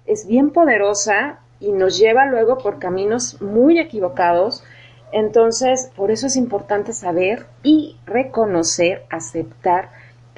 [0.05, 4.63] es bien poderosa y nos lleva luego por caminos muy equivocados.
[5.11, 9.89] Entonces, por eso es importante saber y reconocer, aceptar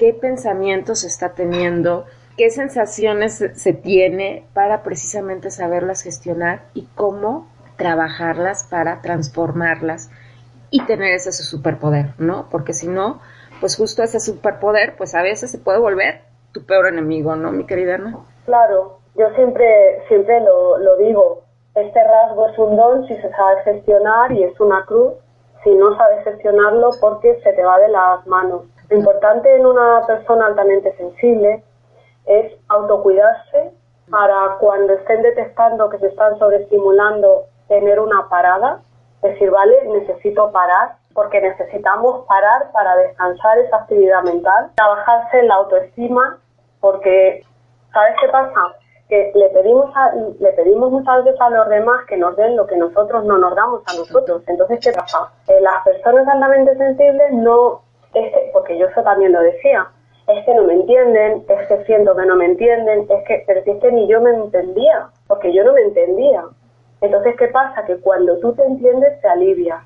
[0.02, 8.64] qué pensamientos está teniendo, qué sensaciones se tiene para precisamente saberlas gestionar y cómo trabajarlas
[8.64, 10.10] para transformarlas
[10.72, 12.48] y tener ese superpoder, ¿no?
[12.50, 13.20] Porque si no,
[13.60, 17.64] pues justo ese superpoder, pues a veces se puede volver tu peor enemigo, ¿no, mi
[17.64, 18.18] querida Ana?
[18.44, 21.44] Claro, yo siempre, siempre lo, lo digo,
[21.76, 25.12] este rasgo es un don si se sabe gestionar y es una cruz
[25.62, 28.62] si no sabes gestionarlo porque se te va de las manos.
[28.92, 31.64] Lo importante en una persona altamente sensible
[32.26, 33.72] es autocuidarse
[34.10, 38.82] para cuando estén detectando que se están sobreestimulando tener una parada,
[39.22, 45.54] decir, vale, necesito parar, porque necesitamos parar para descansar esa actividad mental, trabajarse en la
[45.54, 46.38] autoestima,
[46.80, 47.46] porque,
[47.94, 48.74] ¿sabes qué pasa?
[49.08, 49.90] Que le pedimos,
[50.38, 53.54] le pedimos muchas veces a los demás que nos den lo que nosotros no nos
[53.56, 54.42] damos a nosotros.
[54.48, 55.32] Entonces, ¿qué pasa?
[55.48, 57.80] Eh, las personas altamente sensibles no
[58.14, 59.88] es que, porque yo eso también lo decía,
[60.28, 63.60] es que no me entienden, es que siento que no me entienden, es que, pero
[63.64, 66.44] es que ni yo me entendía, porque yo no me entendía.
[67.00, 67.84] Entonces, ¿qué pasa?
[67.84, 69.84] Que cuando tú te entiendes, te alivia.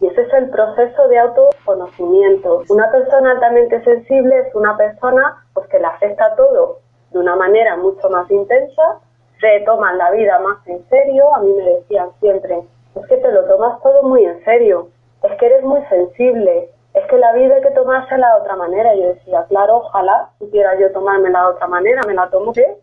[0.00, 2.62] Y ese es el proceso de autoconocimiento.
[2.70, 6.78] Una persona altamente sensible es una persona pues que le afecta todo
[7.10, 9.00] de una manera mucho más intensa,
[9.40, 12.60] se la vida más en serio, a mí me decían siempre,
[12.94, 14.88] es que te lo tomas todo muy en serio,
[15.22, 18.94] es que eres muy sensible, es que la vida hay que tomársela de otra manera.
[18.94, 22.76] Yo decía, claro, ojalá pudiera yo tomármela de otra manera, me la tomo ¿qué?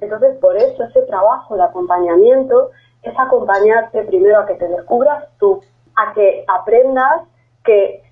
[0.00, 2.70] Entonces, por eso ese trabajo de acompañamiento
[3.02, 5.60] es acompañarte primero a que te descubras tú,
[5.96, 7.22] a que aprendas
[7.64, 8.02] que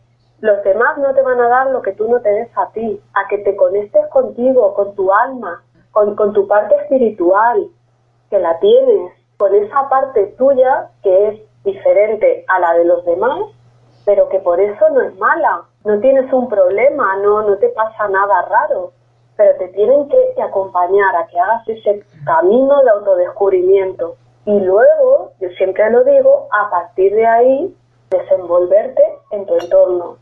[0.41, 3.01] los demás no te van a dar lo que tú no te des a ti,
[3.15, 7.69] a que te conectes contigo, con tu alma, con, con tu parte espiritual,
[8.31, 13.41] que la tienes, con esa parte tuya que es diferente a la de los demás,
[14.07, 18.09] pero que por eso no es mala, no tienes un problema, no, no te pasa
[18.09, 18.93] nada raro,
[19.37, 24.17] pero te tienen que, que acompañar a que hagas ese camino de autodescubrimiento.
[24.47, 27.77] Y luego, yo siempre lo digo, a partir de ahí,
[28.09, 30.19] desenvolverte en tu entorno.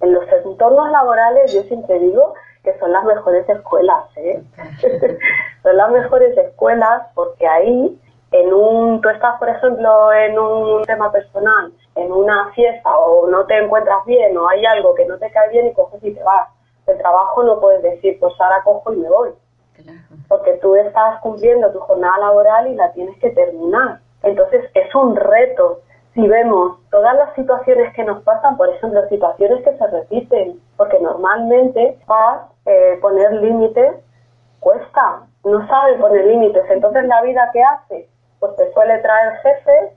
[0.00, 4.42] En los entornos laborales yo siempre digo que son las mejores escuelas, ¿eh?
[5.62, 8.00] son las mejores escuelas porque ahí
[8.32, 13.46] en un, tú estás por ejemplo en un tema personal, en una fiesta o no
[13.46, 16.22] te encuentras bien o hay algo que no te cae bien y coges y te
[16.22, 16.48] vas.
[16.86, 19.30] El trabajo no puedes decir, pues ahora cojo y me voy.
[20.28, 24.00] Porque tú estás cumpliendo tu jornada laboral y la tienes que terminar.
[24.22, 25.80] Entonces es un reto.
[26.14, 30.98] Si vemos todas las situaciones que nos pasan, por ejemplo, situaciones que se repiten, porque
[30.98, 33.96] normalmente para eh, poner límites
[34.60, 36.64] cuesta, no sabe poner límites.
[36.70, 38.08] Entonces la vida que hace,
[38.46, 39.92] pues te suele traer jefes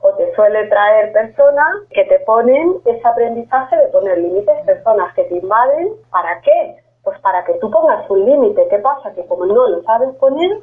[0.00, 5.24] o te suele traer personas que te ponen ese aprendizaje de poner límites, personas que
[5.24, 6.76] te invaden, ¿para qué?
[7.04, 8.66] Pues para que tú pongas un límite.
[8.68, 9.12] ¿Qué pasa?
[9.14, 10.58] Que como no lo sabes poner,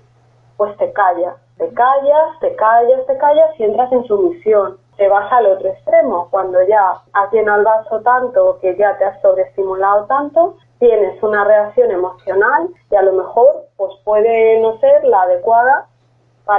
[0.57, 4.77] pues te callas, te callas, te callas, te callas y entras en sumisión.
[4.97, 9.05] Te vas al otro extremo, cuando ya has llenado el vaso tanto que ya te
[9.05, 15.05] has sobreestimulado tanto, tienes una reacción emocional y a lo mejor pues puede no ser
[15.05, 15.78] la adecuada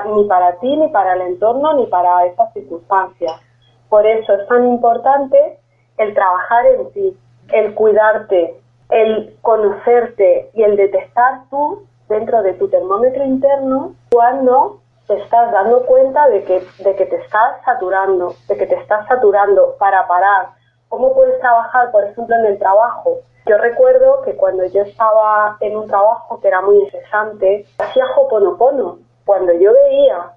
[0.07, 3.41] ni para ti, ni para el entorno, ni para esas circunstancias.
[3.89, 5.59] Por eso es tan importante
[5.99, 7.17] el trabajar en ti,
[7.53, 15.15] el cuidarte, el conocerte y el detectar tú dentro de tu termómetro interno cuando te
[15.15, 19.75] estás dando cuenta de que, de que te estás saturando, de que te estás saturando
[19.79, 20.51] para parar.
[20.89, 23.19] ¿Cómo puedes trabajar, por ejemplo, en el trabajo?
[23.47, 28.99] Yo recuerdo que cuando yo estaba en un trabajo que era muy interesante, hacía hoponopono,
[29.31, 30.33] cuando yo veía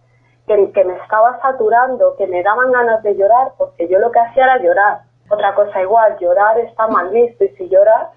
[0.45, 4.43] que, me estaba saturando, que me daban ganas de llorar, porque yo lo que hacía
[4.43, 5.01] era llorar.
[5.31, 8.09] Otra cosa igual, llorar está mal visto y si lloras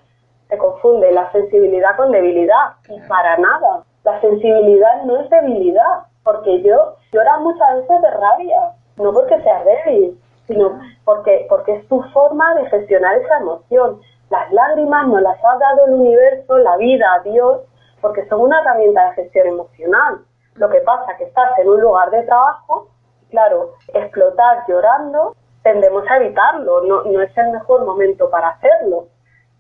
[0.51, 2.75] te confunde la sensibilidad con debilidad.
[2.91, 3.85] Y para nada.
[4.05, 8.61] La sensibilidad no es debilidad, porque yo lloro muchas veces de rabia,
[8.99, 13.99] no porque sea débil, sino porque, porque es tu forma de gestionar esa emoción.
[14.29, 17.63] Las lágrimas nos las ha dado el universo, la vida, Dios,
[18.03, 20.21] porque son una herramienta de gestión emocional.
[20.57, 22.89] Lo que pasa es que estás en un lugar de trabajo,
[23.31, 29.09] claro, explotar llorando, tendemos a evitarlo, no, no es el mejor momento para hacerlo,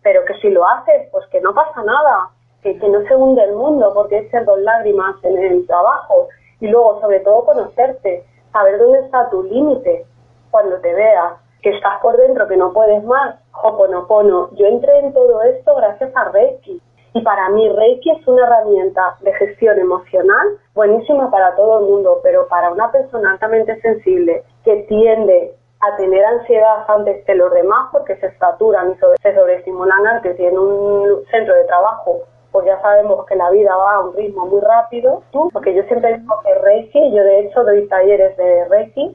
[0.02, 2.30] pero que si lo haces, pues que no pasa nada,
[2.62, 6.28] que, que no se hunde el mundo porque es dos lágrimas en el trabajo.
[6.61, 10.06] Y luego sobre todo conocerte, saber dónde está tu límite
[10.50, 14.50] cuando te veas, que estás por dentro, que no puedes más, hoponopono.
[14.52, 16.80] Yo entré en todo esto gracias a Reiki,
[17.16, 22.20] y para mí Reiki es una herramienta de gestión emocional buenísima para todo el mundo,
[22.22, 27.88] pero para una persona altamente sensible que tiende a tener ansiedad antes que los demás
[27.90, 32.81] porque se saturan y se sobreestimulan antes y en un centro de trabajo pues ya
[32.81, 36.55] sabemos que la vida va a un ritmo muy rápido, porque yo siempre digo que
[36.55, 39.14] Reiki, yo de hecho doy talleres de Reiki,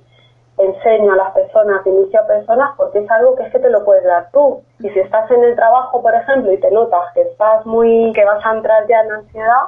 [0.57, 3.83] enseño a las personas, inicio a personas, porque es algo que es que te lo
[3.83, 4.61] puedes dar tú.
[4.79, 8.25] Y si estás en el trabajo, por ejemplo, y te notas que estás muy, que
[8.25, 9.63] vas a entrar ya en ansiedad,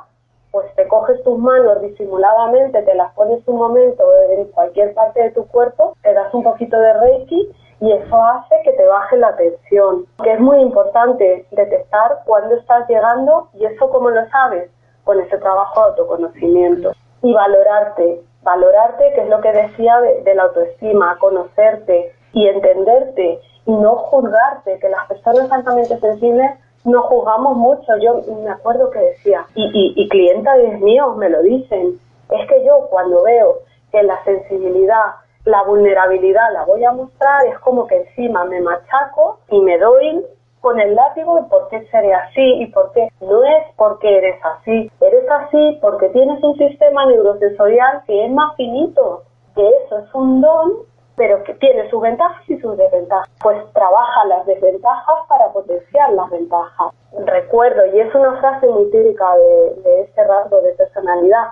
[0.52, 5.32] pues te coges tus manos disimuladamente, te las pones un momento en cualquier parte de
[5.32, 7.50] tu cuerpo, te das un poquito de Reiki
[7.82, 10.06] y eso hace que te baje la tensión.
[10.24, 14.70] Que es muy importante detectar cuándo estás llegando y eso cómo lo sabes
[15.04, 16.92] con ese trabajo de autoconocimiento
[17.24, 23.72] y valorarte valorarte, que es lo que decía de, la autoestima, conocerte y entenderte y
[23.72, 26.52] no juzgarte, que las personas altamente sensibles
[26.84, 27.98] no juzgamos mucho.
[28.02, 32.00] Yo me acuerdo que decía, y, y, y clientes míos me lo dicen,
[32.30, 33.60] es que yo cuando veo
[33.92, 35.16] que la sensibilidad,
[35.46, 40.26] la vulnerabilidad la voy a mostrar, es como que encima me machaco y me doy
[40.64, 44.40] con el látigo de por qué seré así y por qué no es porque eres
[44.46, 49.24] así, eres así porque tienes un sistema neurosensorial que es más finito,
[49.56, 50.72] que eso es un don
[51.18, 53.30] pero que tiene sus ventajas y sus desventajas.
[53.42, 56.94] Pues trabaja las desventajas para potenciar las ventajas.
[57.26, 61.50] Recuerdo, y es una frase muy típica de, de este rasgo de personalidad,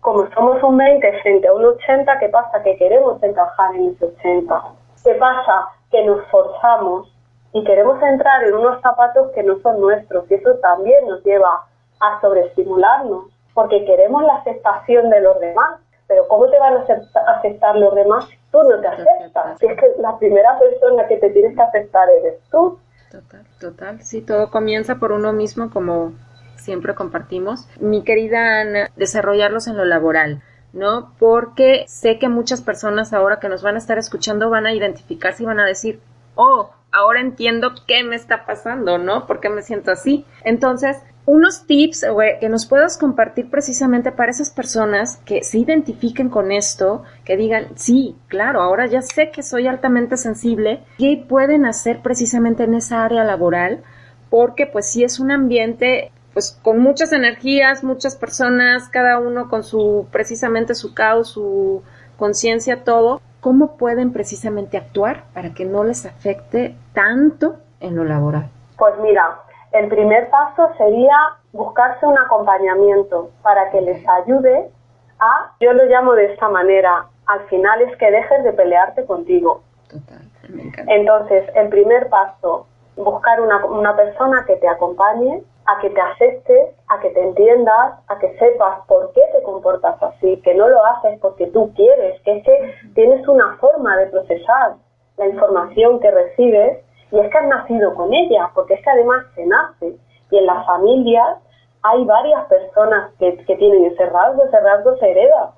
[0.00, 2.62] como somos un 20 frente a un 80, ¿qué pasa?
[2.62, 4.62] Que queremos encajar en ese 80.
[5.02, 5.68] ¿Qué pasa?
[5.90, 7.11] Que nos forzamos
[7.52, 11.66] y queremos entrar en unos zapatos que no son nuestros y eso también nos lleva
[12.00, 15.80] a sobreestimularnos porque queremos la aceptación de los demás.
[16.08, 19.58] Pero ¿cómo te van a aceptar los demás si tú no te aceptas?
[19.58, 22.78] Si es que la primera persona que te tienes que aceptar eres tú.
[23.10, 24.02] Total, total.
[24.02, 26.12] Sí, todo comienza por uno mismo como
[26.56, 27.68] siempre compartimos.
[27.80, 30.42] Mi querida Ana, desarrollarlos en lo laboral.
[30.72, 31.12] ¿no?
[31.18, 35.42] Porque sé que muchas personas ahora que nos van a estar escuchando van a identificarse
[35.42, 36.00] y van a decir,
[36.34, 39.26] oh, ahora entiendo qué me está pasando, ¿no?
[39.26, 40.26] ¿Por qué me siento así?
[40.44, 42.04] Entonces, unos tips
[42.40, 47.68] que nos puedas compartir precisamente para esas personas que se identifiquen con esto, que digan,
[47.76, 53.04] sí, claro, ahora ya sé que soy altamente sensible, ¿qué pueden hacer precisamente en esa
[53.04, 53.84] área laboral?
[54.30, 59.62] Porque pues sí es un ambiente pues con muchas energías, muchas personas, cada uno con
[59.62, 61.82] su precisamente su caos, su
[62.16, 68.48] conciencia, todo, ¿cómo pueden precisamente actuar para que no les afecte tanto en lo laboral?
[68.78, 69.40] Pues mira,
[69.72, 71.16] el primer paso sería
[71.52, 74.70] buscarse un acompañamiento para que les ayude
[75.18, 79.62] a, yo lo llamo de esta manera, al final es que dejes de pelearte contigo.
[79.88, 80.92] Total, me encanta.
[80.92, 82.66] Entonces, el primer paso,
[82.96, 87.94] buscar una, una persona que te acompañe, a que te aceptes, a que te entiendas,
[88.08, 92.20] a que sepas por qué te comportas así, que no lo haces porque tú quieres,
[92.22, 94.74] que es que tienes una forma de procesar
[95.16, 99.24] la información que recibes y es que has nacido con ella, porque es que además
[99.34, 99.96] se nace.
[100.30, 101.38] Y en las familias
[101.82, 105.52] hay varias personas que, que tienen ese rasgo, ese rasgo se hereda.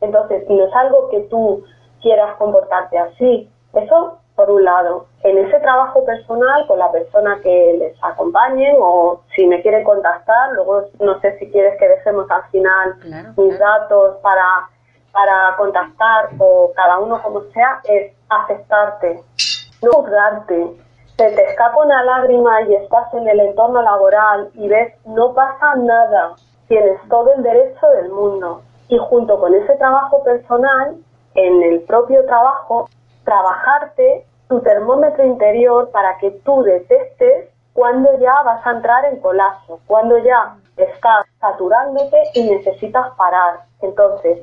[0.00, 1.64] Entonces, no es algo que tú
[2.02, 3.50] quieras comportarte así.
[3.72, 5.06] Eso, por un lado.
[5.22, 10.52] En ese trabajo personal, con la persona que les acompañen o si me quieren contactar,
[10.52, 12.96] luego no sé si quieres que dejemos al final
[13.36, 14.68] mis datos para,
[15.10, 19.22] para contactar o cada uno como sea, es aceptarte,
[19.82, 20.76] no juzgarte,
[21.16, 25.74] se te escapa una lágrima y estás en el entorno laboral y ves no pasa
[25.76, 26.34] nada,
[26.68, 28.62] tienes todo el derecho del mundo.
[28.88, 30.96] Y junto con ese trabajo personal,
[31.34, 32.88] en el propio trabajo,
[33.26, 39.80] trabajarte tu termómetro interior para que tú detestes cuando ya vas a entrar en colapso,
[39.86, 43.60] cuando ya estás saturándote y necesitas parar.
[43.82, 44.38] Entonces,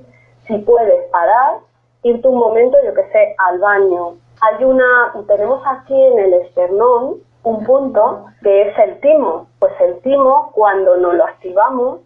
[0.46, 1.60] si puedes parar,
[2.04, 7.16] irte un momento, yo que sé, al baño, hay una, tenemos aquí en el esternón
[7.44, 9.48] un punto que es el timo.
[9.60, 12.02] Pues el timo, cuando nos lo activamos,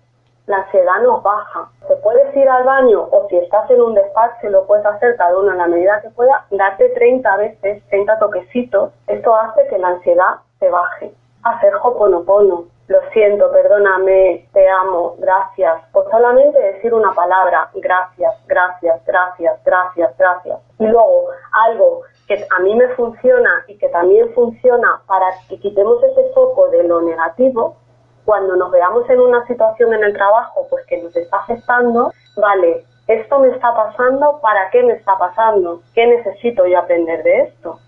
[0.48, 1.70] la ansiedad nos baja.
[1.88, 5.38] Te puedes ir al baño o si estás en un despacho lo puedes hacer cada
[5.38, 8.92] uno a la medida que pueda, darte 30 veces, 30 toquecitos.
[9.08, 11.14] Esto hace que la ansiedad se baje.
[11.44, 15.84] Hacer hoponopono lo siento, perdóname, te amo, gracias.
[15.92, 20.60] Por solamente decir una palabra, gracias, gracias, gracias, gracias, gracias.
[20.80, 26.02] Y luego algo que a mí me funciona y que también funciona para que quitemos
[26.04, 27.76] ese foco de lo negativo,
[28.28, 32.84] cuando nos veamos en una situación en el trabajo pues que nos está afectando, vale,
[33.08, 35.82] esto me está pasando, ¿para qué me está pasando?
[35.96, 37.80] ¿Qué necesito yo aprender de esto?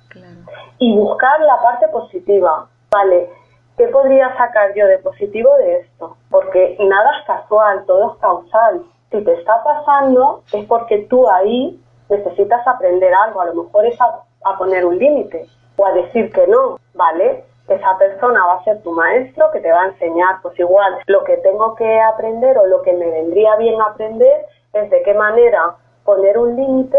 [0.78, 3.30] Y buscar la parte positiva, vale,
[3.78, 6.16] ¿qué podría sacar yo de positivo de esto?
[6.32, 8.84] Porque nada es casual, todo es causal.
[9.12, 14.00] Si te está pasando es porque tú ahí necesitas aprender algo, a lo mejor es
[14.00, 17.44] a, poner un límite o a decir que no, ¿vale?
[17.70, 21.24] Esa persona va a ser tu maestro que te va a enseñar, pues igual lo
[21.24, 25.76] que tengo que aprender o lo que me vendría bien aprender es de qué manera
[26.03, 26.97] poner un límite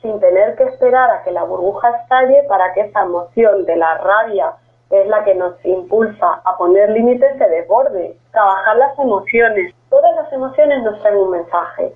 [0.00, 3.98] sin tener que esperar a que la burbuja estalle para que esa emoción de la
[3.98, 4.52] rabia
[4.90, 8.16] es la que nos impulsa a poner límites, se desborde.
[8.30, 9.74] Trabajar las emociones.
[9.90, 11.92] Todas las emociones nos traen un mensaje.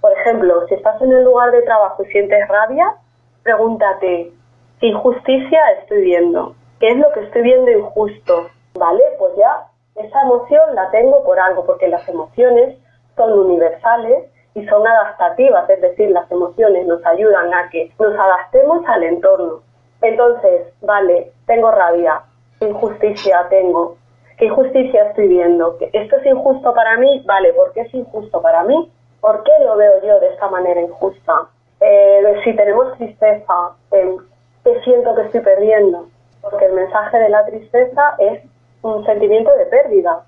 [0.00, 2.94] Por ejemplo, si estás en el lugar de trabajo y sientes rabia,
[3.42, 4.32] pregúntate,
[4.80, 6.54] ¿qué injusticia estoy viendo?
[6.78, 8.48] ¿Qué es lo que estoy viendo injusto?
[8.74, 9.02] ¿Vale?
[9.18, 12.76] Pues ya esa emoción la tengo por algo, porque las emociones
[13.16, 14.24] son universales
[14.54, 19.60] y son adaptativas, es decir, las emociones nos ayudan a que nos adaptemos al entorno.
[20.02, 22.22] Entonces, vale, tengo rabia,
[22.60, 23.96] ¿qué injusticia tengo?
[24.36, 25.78] ¿Qué injusticia estoy viendo?
[25.92, 27.22] ¿Esto es injusto para mí?
[27.26, 28.92] Vale, ¿por qué es injusto para mí?
[29.22, 31.48] ¿Por qué lo veo yo de esta manera injusta?
[31.80, 34.16] Eh, si tenemos tristeza, eh,
[34.62, 36.08] ¿qué siento que estoy perdiendo?
[36.50, 38.42] Porque el mensaje de la tristeza es
[38.82, 40.24] un sentimiento de pérdida.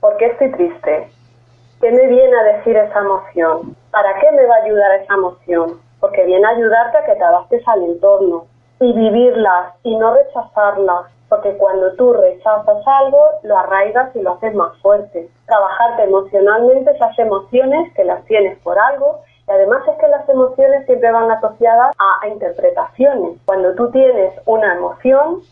[0.00, 1.10] ¿Por qué estoy triste?
[1.80, 3.76] ¿Qué me viene a decir esa emoción?
[3.90, 5.86] ¿Para qué me va a ayudar esa emoción?
[6.00, 8.46] porque viene a ayudarte a que te adaptes al entorno
[8.80, 14.54] y vivirlas y no rechazarlas, porque cuando tú rechazas algo, lo arraigas y lo haces
[14.54, 15.28] más fuerte.
[15.46, 20.86] Trabajarte emocionalmente esas emociones que las tienes por algo y además es que las emociones
[20.86, 23.38] siempre van asociadas a, interpretaciones.
[23.44, 25.42] Cuando tú tienes una emoción,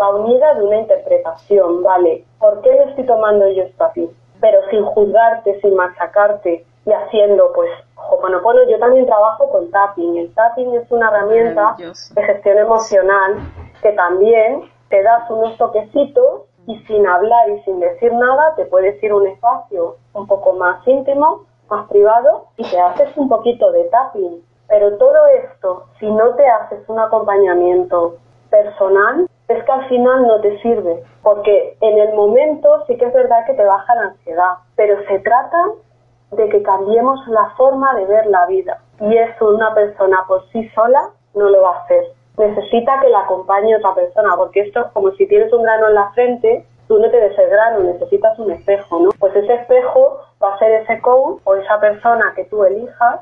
[0.00, 2.24] va unida de una interpretación, ¿vale?
[2.38, 4.10] ¿Por qué me estoy tomando yo esto así?
[4.40, 7.70] Pero sin juzgarte, sin machacarte y haciendo, pues,
[8.10, 10.16] Hoponopono, yo también trabajo con tapping.
[10.16, 13.36] El tapping es una herramienta de gestión emocional
[13.80, 19.02] que también te das unos toquecitos y sin hablar y sin decir nada te puedes
[19.02, 23.72] ir a un espacio un poco más íntimo, más privado y te haces un poquito
[23.72, 24.44] de tapping.
[24.68, 28.16] Pero todo esto, si no te haces un acompañamiento
[28.50, 33.12] personal, es que al final no te sirve, porque en el momento sí que es
[33.12, 35.62] verdad que te baja la ansiedad, pero se trata
[36.30, 38.78] de que cambiemos la forma de ver la vida.
[39.00, 42.04] Y eso una persona por sí sola no lo va a hacer
[42.38, 45.94] necesita que la acompañe otra persona, porque esto es como si tienes un grano en
[45.94, 49.08] la frente, tú no te des el grano, necesitas un espejo, ¿no?
[49.18, 53.20] Pues ese espejo va a ser ese coach o esa persona que tú elijas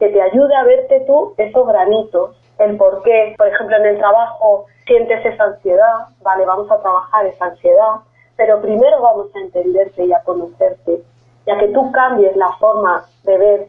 [0.00, 3.98] que te ayude a verte tú esos granitos, el por qué, por ejemplo, en el
[3.98, 8.00] trabajo sientes esa ansiedad, vale, vamos a trabajar esa ansiedad,
[8.34, 11.04] pero primero vamos a entenderte y a conocerte,
[11.46, 13.68] ya que tú cambies la forma de ver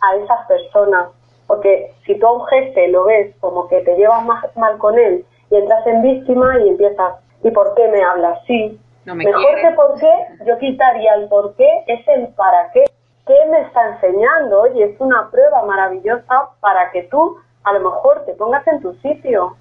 [0.00, 1.08] a esas personas
[1.46, 4.24] porque si tú a un jefe lo ves como que te llevas
[4.56, 8.80] mal con él y entras en víctima y empiezas, ¿y por qué me hablas así?
[9.04, 10.12] Mejor que por qué,
[10.46, 12.84] yo quitaría el por qué, es el para qué.
[13.26, 14.62] ¿Qué me está enseñando?
[14.62, 18.94] Oye, es una prueba maravillosa para que tú a lo mejor te pongas en tu
[18.96, 19.56] sitio,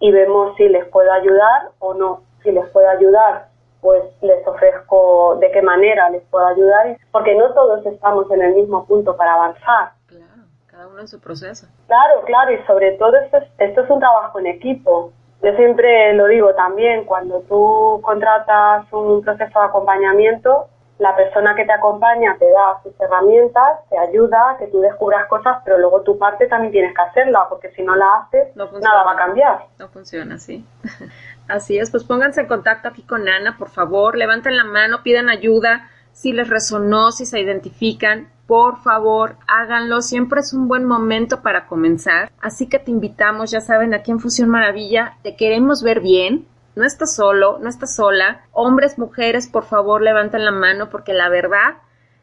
[0.00, 2.22] y vemos si les puedo ayudar o no.
[2.42, 3.47] Si les puedo ayudar,
[3.80, 8.54] pues les ofrezco de qué manera les puedo ayudar, porque no todos estamos en el
[8.54, 9.92] mismo punto para avanzar.
[10.06, 11.66] Claro, cada uno en su proceso.
[11.86, 15.12] Claro, claro, y sobre todo esto es, esto es un trabajo en equipo.
[15.42, 20.68] Yo siempre lo digo también, cuando tú contratas un proceso de acompañamiento,
[20.98, 25.28] la persona que te acompaña te da sus herramientas, te ayuda a que tú descubras
[25.28, 29.04] cosas, pero luego tu parte también tienes que hacerla, porque si no la haces, nada
[29.04, 29.66] va a cambiar.
[29.78, 30.66] No funciona así.
[31.48, 35.28] Así es, pues pónganse en contacto aquí con Ana, por favor, levanten la mano, pidan
[35.30, 40.00] ayuda, si les resonó, si se identifican, por favor, háganlo.
[40.00, 42.32] Siempre es un buen momento para comenzar.
[42.40, 46.84] Así que te invitamos, ya saben, aquí en Fusión Maravilla, te queremos ver bien, no
[46.84, 48.42] estás solo, no estás sola.
[48.52, 51.76] Hombres, mujeres, por favor, levanten la mano porque la verdad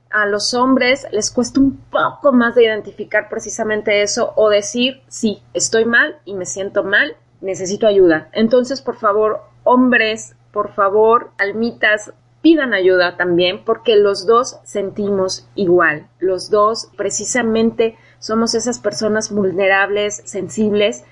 [0.09, 5.41] a los hombres les cuesta un poco más de identificar precisamente eso o decir, sí,
[5.53, 8.27] estoy mal y me siento mal, necesito ayuda.
[8.33, 16.07] Entonces, por favor, hombres, por favor, almitas, pidan ayuda también porque los dos sentimos igual.
[16.19, 21.05] Los dos precisamente somos esas personas vulnerables, sensibles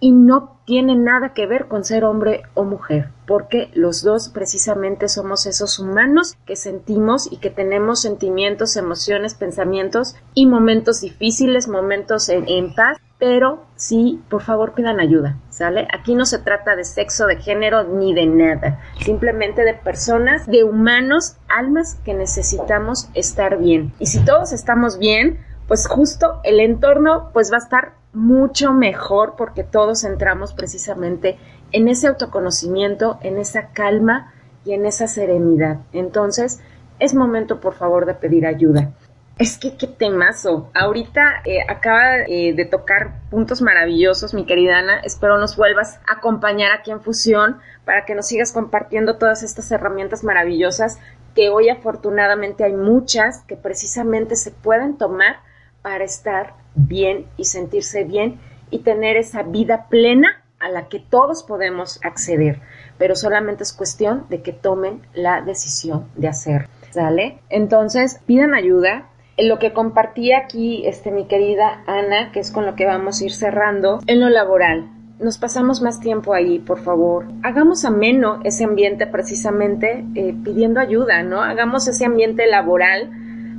[0.00, 5.08] y no tiene nada que ver con ser hombre o mujer, porque los dos precisamente
[5.08, 12.30] somos esos humanos que sentimos y que tenemos sentimientos, emociones, pensamientos y momentos difíciles, momentos
[12.30, 15.86] en, paz, pero sí, por favor pidan ayuda, ¿sale?
[15.92, 20.64] Aquí no se trata de sexo, de género, ni de nada, simplemente de personas, de
[20.64, 23.92] humanos, almas que necesitamos estar bien.
[23.98, 29.34] Y si todos estamos bien, pues justo el entorno pues va a estar mucho mejor
[29.36, 31.38] porque todos entramos precisamente
[31.72, 34.32] en ese autoconocimiento, en esa calma
[34.64, 35.80] y en esa serenidad.
[35.92, 36.60] Entonces,
[36.98, 38.92] es momento, por favor, de pedir ayuda.
[39.40, 40.70] Es que qué temazo.
[40.74, 45.00] Ahorita eh, acaba eh, de tocar puntos maravillosos, mi querida Ana.
[45.00, 49.72] Espero nos vuelvas a acompañar aquí en Fusión para que nos sigas compartiendo todas estas
[49.72, 50.98] herramientas maravillosas
[51.34, 55.36] que hoy afortunadamente hay muchas que precisamente se pueden tomar
[55.80, 58.38] para estar bien y sentirse bien
[58.68, 62.60] y tener esa vida plena a la que todos podemos acceder,
[62.98, 66.68] pero solamente es cuestión de que tomen la decisión de hacer.
[66.90, 67.38] ¿Sale?
[67.48, 69.06] Entonces, pidan ayuda.
[69.38, 73.24] Lo que compartí aquí, este, mi querida Ana, que es con lo que vamos a
[73.24, 74.90] ir cerrando, en lo laboral.
[75.18, 77.26] nos pasamos más tiempo ahí, por favor.
[77.42, 81.42] Hagamos ameno ese ambiente precisamente eh, pidiendo ayuda, ¿no?
[81.42, 83.10] Hagamos ese ambiente laboral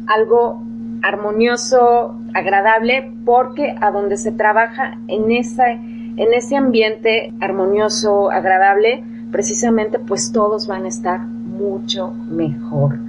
[0.07, 0.61] algo
[1.03, 9.99] armonioso, agradable, porque a donde se trabaja en, esa, en ese ambiente armonioso, agradable, precisamente
[9.99, 12.99] pues todos van a estar mucho mejor.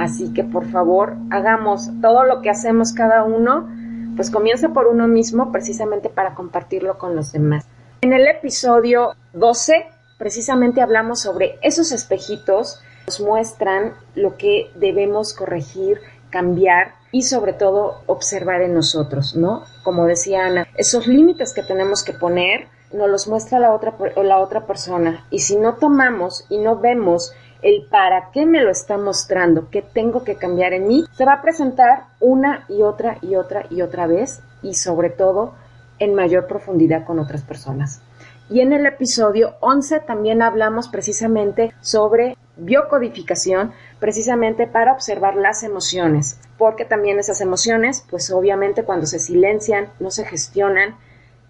[0.00, 3.68] Así que por favor hagamos todo lo que hacemos cada uno,
[4.16, 7.66] pues comienza por uno mismo precisamente para compartirlo con los demás.
[8.00, 9.86] En el episodio 12
[10.16, 18.00] precisamente hablamos sobre esos espejitos nos muestran lo que debemos corregir, cambiar y sobre todo
[18.06, 19.64] observar en nosotros, ¿no?
[19.82, 24.38] Como decía Ana, esos límites que tenemos que poner nos los muestra la otra, la
[24.38, 28.98] otra persona y si no tomamos y no vemos el para qué me lo está
[28.98, 33.36] mostrando, qué tengo que cambiar en mí, se va a presentar una y otra y
[33.36, 35.54] otra y otra vez y sobre todo
[35.98, 38.02] en mayor profundidad con otras personas.
[38.48, 46.40] Y en el episodio 11 también hablamos precisamente sobre biocodificación, precisamente para observar las emociones,
[46.58, 50.96] porque también esas emociones, pues obviamente cuando se silencian, no se gestionan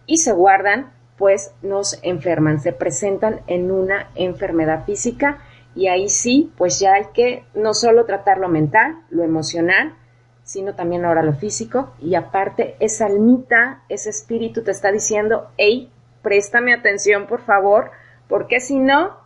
[0.04, 5.38] y se guardan, pues nos enferman, se presentan en una enfermedad física
[5.74, 9.94] y ahí sí, pues ya hay que no solo tratar lo mental, lo emocional,
[10.42, 15.90] sino también ahora lo físico y aparte esa almita, ese espíritu te está diciendo, hey,
[16.22, 17.92] préstame atención por favor,
[18.28, 19.16] porque si no,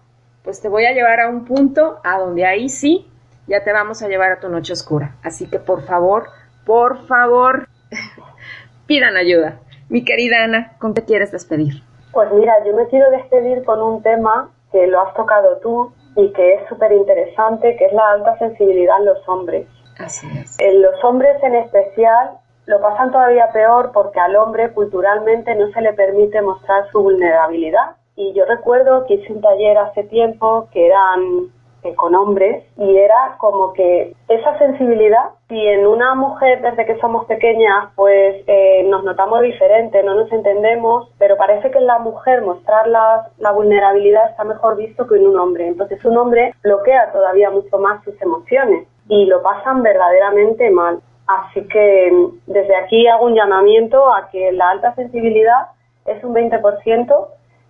[0.42, 3.10] pues te voy a llevar a un punto a donde ahí sí
[3.46, 5.16] ya te vamos a llevar a tu noche oscura.
[5.22, 6.28] Así que por favor,
[6.66, 7.68] por favor,
[8.86, 9.60] pidan ayuda.
[9.88, 11.82] Mi querida Ana, ¿con qué quieres despedir?
[12.12, 16.32] Pues mira, yo me quiero despedir con un tema que lo has tocado tú y
[16.32, 19.66] que es súper interesante, que es la alta sensibilidad en los hombres.
[19.98, 20.58] Así es.
[20.58, 22.30] En los hombres en especial
[22.66, 27.96] lo pasan todavía peor porque al hombre culturalmente no se le permite mostrar su vulnerabilidad.
[28.16, 31.50] Y yo recuerdo que hice un taller hace tiempo que eran
[31.92, 37.26] con hombres y era como que esa sensibilidad, si en una mujer desde que somos
[37.26, 42.40] pequeñas pues eh, nos notamos diferente, no nos entendemos, pero parece que en la mujer
[42.42, 45.66] mostrar la, la vulnerabilidad está mejor visto que en un hombre.
[45.66, 51.00] Entonces un hombre bloquea todavía mucho más sus emociones y lo pasan verdaderamente mal.
[51.26, 52.12] Así que
[52.46, 55.68] desde aquí hago un llamamiento a que la alta sensibilidad
[56.06, 57.28] es un 20%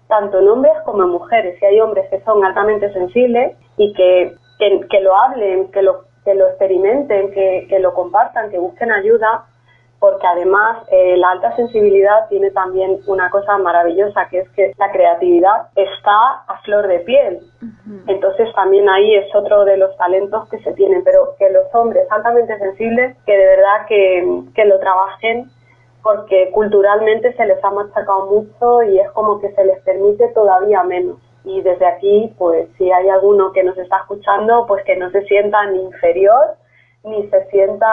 [0.08, 1.58] tanto en hombres como en mujeres.
[1.58, 6.34] Si hay hombres que son altamente sensibles y que, que, lo hablen, que lo, que
[6.34, 9.46] lo experimenten, que, que, lo compartan, que busquen ayuda,
[10.04, 14.92] porque además eh, la alta sensibilidad tiene también una cosa maravillosa, que es que la
[14.92, 17.40] creatividad está a flor de piel.
[18.06, 22.06] Entonces también ahí es otro de los talentos que se tienen, pero que los hombres
[22.10, 25.48] altamente sensibles, que de verdad que, que lo trabajen
[26.04, 30.84] porque culturalmente se les ha machacado mucho y es como que se les permite todavía
[30.84, 31.16] menos.
[31.44, 35.22] Y desde aquí, pues si hay alguno que nos está escuchando, pues que no se
[35.22, 36.56] sienta ni inferior
[37.04, 37.86] ni se sienta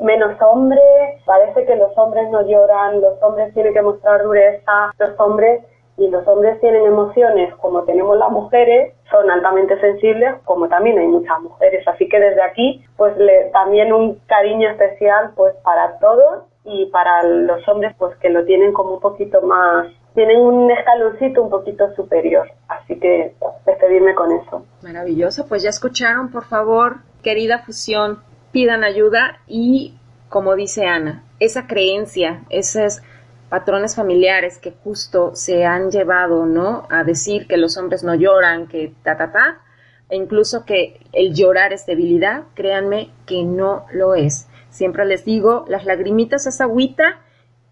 [0.00, 0.80] menos hombre.
[1.24, 5.62] Parece que los hombres no lloran, los hombres tienen que mostrar dureza, los hombres
[5.96, 11.06] y los hombres tienen emociones como tenemos las mujeres, son altamente sensibles como también hay
[11.06, 11.86] muchas mujeres.
[11.88, 17.22] Así que desde aquí, pues le, también un cariño especial pues para todos y para
[17.22, 21.94] los hombres pues que lo tienen como un poquito más tienen un escaloncito un poquito
[21.94, 22.50] superior.
[22.68, 23.34] Así que
[23.66, 24.64] despedirme con eso.
[24.82, 25.46] Maravilloso.
[25.46, 29.94] Pues ya escucharon por favor querida fusión pidan ayuda y
[30.28, 33.02] como dice Ana esa creencia esos
[33.48, 38.66] patrones familiares que justo se han llevado no a decir que los hombres no lloran
[38.66, 39.60] que ta ta ta
[40.08, 45.64] e incluso que el llorar es debilidad créanme que no lo es Siempre les digo,
[45.68, 47.20] las lagrimitas es agüita.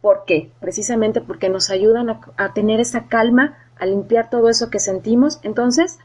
[0.01, 0.51] ¿Por qué?
[0.59, 5.39] Precisamente porque nos ayudan a, tener esa calma, a limpiar todo eso que sentimos.
[5.43, 5.99] Entonces,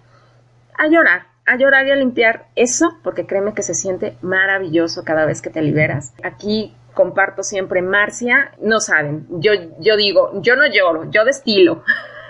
[0.78, 5.26] a llorar, a llorar y a limpiar eso, porque créeme que se siente maravilloso cada
[5.26, 6.14] vez que te liberas.
[6.22, 11.86] Aquí comparto siempre Marcia, no saben, yo, yo digo, yo no lloro, yo destilo.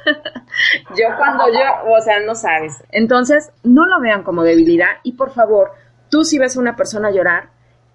[0.95, 2.83] yo cuando yo, o sea, no sabes.
[2.91, 5.71] Entonces, no lo vean como debilidad y por favor,
[6.09, 7.49] tú si ves a una persona llorar,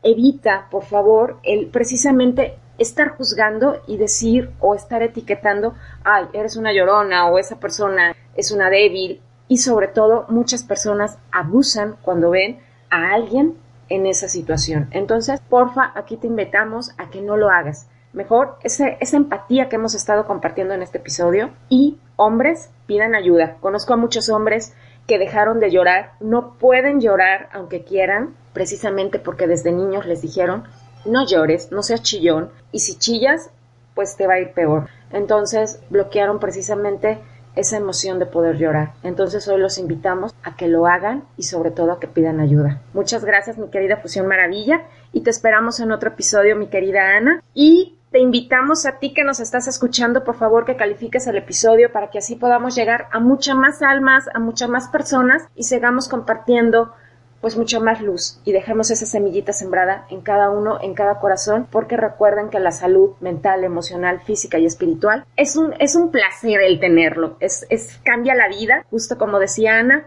[0.04, 5.74] evita, por favor, el precisamente estar juzgando y decir o estar etiquetando,
[6.04, 9.20] ay, eres una llorona o esa persona es una débil.
[9.48, 13.56] Y sobre todo, muchas personas abusan cuando ven a alguien
[13.88, 14.88] en esa situación.
[14.90, 17.88] Entonces, porfa, aquí te invitamos a que no lo hagas.
[18.12, 21.50] Mejor esa, esa empatía que hemos estado compartiendo en este episodio.
[21.68, 23.56] Y hombres, pidan ayuda.
[23.60, 24.72] Conozco a muchos hombres
[25.06, 30.64] que dejaron de llorar, no pueden llorar aunque quieran, precisamente porque desde niños les dijeron,
[31.04, 33.50] no llores, no seas chillón, y si chillas,
[33.94, 34.88] pues te va a ir peor.
[35.12, 37.20] Entonces bloquearon precisamente
[37.54, 38.94] esa emoción de poder llorar.
[39.02, 42.82] Entonces hoy los invitamos a que lo hagan y sobre todo a que pidan ayuda.
[42.92, 44.82] Muchas gracias mi querida Fusión Maravilla
[45.12, 49.24] y te esperamos en otro episodio mi querida Ana y te invitamos a ti que
[49.24, 53.18] nos estás escuchando, por favor, que califiques el episodio para que así podamos llegar a
[53.18, 56.94] muchas más almas, a muchas más personas y sigamos compartiendo
[57.40, 61.66] pues mucha más luz y dejemos esa semillita sembrada en cada uno, en cada corazón,
[61.68, 66.60] porque recuerden que la salud mental, emocional, física y espiritual es un, es un placer
[66.60, 70.06] el tenerlo, es, es cambia la vida, justo como decía Ana,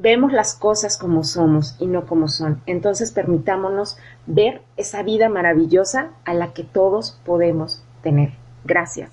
[0.00, 2.60] vemos las cosas como somos y no como son.
[2.66, 8.32] Entonces permitámonos ver esa vida maravillosa a la que todos podemos tener.
[8.64, 9.10] Gracias.